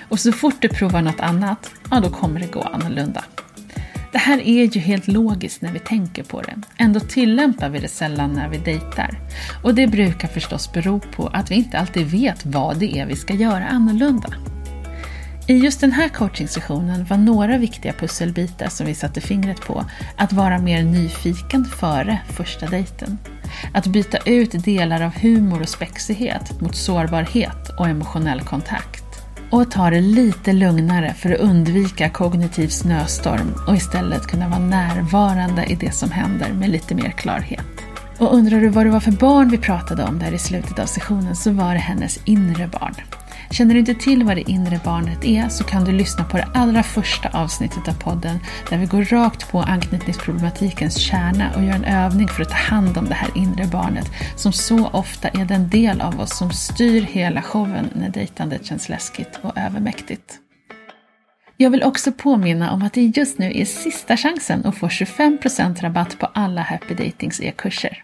Och 0.09 0.19
så 0.19 0.31
fort 0.31 0.61
du 0.61 0.69
provar 0.69 1.01
något 1.01 1.19
annat, 1.19 1.71
ja 1.91 1.99
då 1.99 2.09
kommer 2.09 2.39
det 2.39 2.47
gå 2.47 2.61
annorlunda. 2.61 3.23
Det 4.11 4.17
här 4.17 4.47
är 4.47 4.63
ju 4.63 4.79
helt 4.79 5.07
logiskt 5.07 5.61
när 5.61 5.71
vi 5.71 5.79
tänker 5.79 6.23
på 6.23 6.41
det. 6.41 6.55
Ändå 6.77 6.99
tillämpar 6.99 7.69
vi 7.69 7.79
det 7.79 7.87
sällan 7.87 8.33
när 8.33 8.49
vi 8.49 8.57
dejtar. 8.57 9.19
Och 9.63 9.75
det 9.75 9.87
brukar 9.87 10.27
förstås 10.27 10.71
bero 10.71 10.99
på 10.99 11.27
att 11.27 11.51
vi 11.51 11.55
inte 11.55 11.79
alltid 11.79 12.07
vet 12.07 12.45
vad 12.45 12.77
det 12.77 12.99
är 12.99 13.05
vi 13.05 13.15
ska 13.15 13.33
göra 13.33 13.67
annorlunda. 13.67 14.29
I 15.47 15.57
just 15.57 15.81
den 15.81 15.91
här 15.91 16.09
coachingsessionen 16.09 17.05
var 17.05 17.17
några 17.17 17.57
viktiga 17.57 17.93
pusselbitar 17.93 18.69
som 18.69 18.85
vi 18.85 18.95
satte 18.95 19.21
fingret 19.21 19.61
på 19.61 19.85
att 20.17 20.33
vara 20.33 20.59
mer 20.59 20.83
nyfiken 20.83 21.65
före 21.65 22.19
första 22.27 22.65
dejten. 22.65 23.17
Att 23.73 23.87
byta 23.87 24.17
ut 24.17 24.63
delar 24.63 25.01
av 25.01 25.11
humor 25.21 25.61
och 25.61 25.69
spexighet 25.69 26.61
mot 26.61 26.75
sårbarhet 26.75 27.69
och 27.79 27.87
emotionell 27.87 28.41
kontakt. 28.41 29.03
Och 29.51 29.61
att 29.61 29.71
ta 29.71 29.89
det 29.89 30.01
lite 30.01 30.53
lugnare 30.53 31.13
för 31.13 31.31
att 31.31 31.39
undvika 31.39 32.09
kognitiv 32.09 32.67
snöstorm 32.67 33.53
och 33.67 33.75
istället 33.75 34.27
kunna 34.27 34.49
vara 34.49 34.59
närvarande 34.59 35.65
i 35.65 35.75
det 35.75 35.91
som 35.91 36.11
händer 36.11 36.53
med 36.53 36.69
lite 36.69 36.95
mer 36.95 37.11
klarhet. 37.11 37.65
Och 38.17 38.33
undrar 38.33 38.59
du 38.61 38.67
vad 38.67 38.85
det 38.85 38.89
var 38.89 38.99
för 38.99 39.11
barn 39.11 39.49
vi 39.49 39.57
pratade 39.57 40.03
om 40.03 40.19
där 40.19 40.31
i 40.31 40.37
slutet 40.37 40.79
av 40.79 40.85
sessionen 40.85 41.35
så 41.35 41.51
var 41.51 41.73
det 41.73 41.79
hennes 41.79 42.19
inre 42.25 42.67
barn. 42.67 42.95
Känner 43.51 43.73
du 43.73 43.79
inte 43.79 43.95
till 43.95 44.23
vad 44.23 44.35
det 44.35 44.51
inre 44.51 44.79
barnet 44.85 45.25
är 45.25 45.49
så 45.49 45.63
kan 45.63 45.83
du 45.83 45.91
lyssna 45.91 46.23
på 46.23 46.37
det 46.37 46.47
allra 46.53 46.83
första 46.83 47.29
avsnittet 47.29 47.87
av 47.87 47.93
podden 47.93 48.39
där 48.69 48.77
vi 48.77 48.85
går 48.85 49.03
rakt 49.03 49.51
på 49.51 49.61
anknytningsproblematikens 49.61 50.97
kärna 50.97 51.53
och 51.55 51.63
gör 51.63 51.73
en 51.73 51.83
övning 51.83 52.27
för 52.27 52.41
att 52.41 52.49
ta 52.49 52.55
hand 52.55 52.97
om 52.97 53.05
det 53.05 53.15
här 53.15 53.29
inre 53.35 53.65
barnet 53.65 54.11
som 54.35 54.53
så 54.53 54.87
ofta 54.87 55.27
är 55.27 55.45
den 55.45 55.69
del 55.69 56.01
av 56.01 56.19
oss 56.19 56.37
som 56.37 56.51
styr 56.51 57.01
hela 57.01 57.41
showen 57.41 57.89
när 57.95 58.09
dejtandet 58.09 58.65
känns 58.65 58.89
läskigt 58.89 59.39
och 59.41 59.57
övermäktigt. 59.57 60.39
Jag 61.59 61.69
vill 61.69 61.83
också 61.83 62.11
påminna 62.11 62.71
om 62.71 62.81
att 62.81 62.93
det 62.93 63.01
just 63.01 63.37
nu 63.37 63.51
är 63.57 63.65
sista 63.65 64.17
chansen 64.17 64.65
att 64.65 64.77
få 64.77 64.87
25% 64.87 65.81
rabatt 65.81 66.19
på 66.19 66.25
alla 66.25 66.61
Happy 66.61 66.93
Datings 66.93 67.41
e-kurser. 67.41 68.03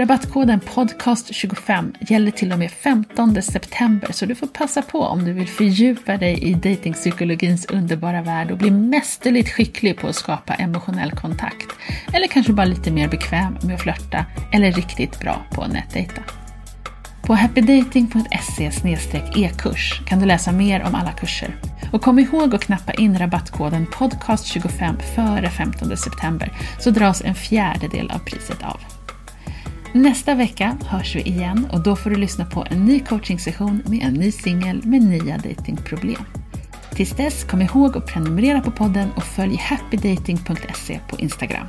Rabattkoden 0.00 0.60
podcast25 0.60 1.94
gäller 2.00 2.30
till 2.30 2.52
och 2.52 2.58
med 2.58 2.70
15 2.70 3.42
september 3.42 4.12
så 4.12 4.26
du 4.26 4.34
får 4.34 4.46
passa 4.46 4.82
på 4.82 5.00
om 5.00 5.24
du 5.24 5.32
vill 5.32 5.48
fördjupa 5.48 6.16
dig 6.16 6.42
i 6.42 6.54
datingpsykologins 6.54 7.66
underbara 7.66 8.22
värld 8.22 8.50
och 8.50 8.58
bli 8.58 8.70
mästerligt 8.70 9.48
skicklig 9.48 9.98
på 9.98 10.08
att 10.08 10.16
skapa 10.16 10.54
emotionell 10.54 11.10
kontakt. 11.10 11.66
Eller 12.12 12.26
kanske 12.26 12.52
bara 12.52 12.66
lite 12.66 12.90
mer 12.90 13.08
bekväm 13.08 13.56
med 13.62 13.74
att 13.74 13.82
flörta 13.82 14.26
eller 14.52 14.72
riktigt 14.72 15.20
bra 15.20 15.42
på 15.50 15.62
att 15.62 15.72
nätdejta. 15.72 16.22
På 17.22 17.34
happydating.se 17.34 18.70
e-kurs 19.36 20.00
e 20.00 20.04
kan 20.08 20.20
du 20.20 20.26
läsa 20.26 20.52
mer 20.52 20.82
om 20.82 20.94
alla 20.94 21.12
kurser. 21.12 21.56
Och 21.92 22.02
kom 22.02 22.18
ihåg 22.18 22.54
att 22.54 22.64
knappa 22.64 22.92
in 22.92 23.18
rabattkoden 23.18 23.86
podcast25 23.86 25.00
före 25.14 25.50
15 25.50 25.96
september 25.96 26.52
så 26.78 26.90
dras 26.90 27.22
en 27.24 27.34
fjärdedel 27.34 28.10
av 28.10 28.18
priset 28.18 28.62
av. 28.62 28.99
Nästa 29.92 30.34
vecka 30.34 30.76
hörs 30.86 31.16
vi 31.16 31.20
igen 31.20 31.68
och 31.72 31.82
då 31.82 31.96
får 31.96 32.10
du 32.10 32.16
lyssna 32.16 32.44
på 32.44 32.66
en 32.70 32.84
ny 32.84 33.00
coachingsession 33.00 33.82
med 33.86 34.02
en 34.02 34.14
ny 34.14 34.32
singel 34.32 34.82
med 34.84 35.02
nya 35.02 35.38
datingproblem. 35.38 36.24
Tills 36.94 37.10
dess, 37.10 37.44
kom 37.44 37.62
ihåg 37.62 37.96
att 37.96 38.06
prenumerera 38.06 38.60
på 38.60 38.70
podden 38.70 39.08
och 39.16 39.22
följ 39.22 39.56
happydating.se 39.56 41.00
på 41.10 41.18
Instagram. 41.18 41.66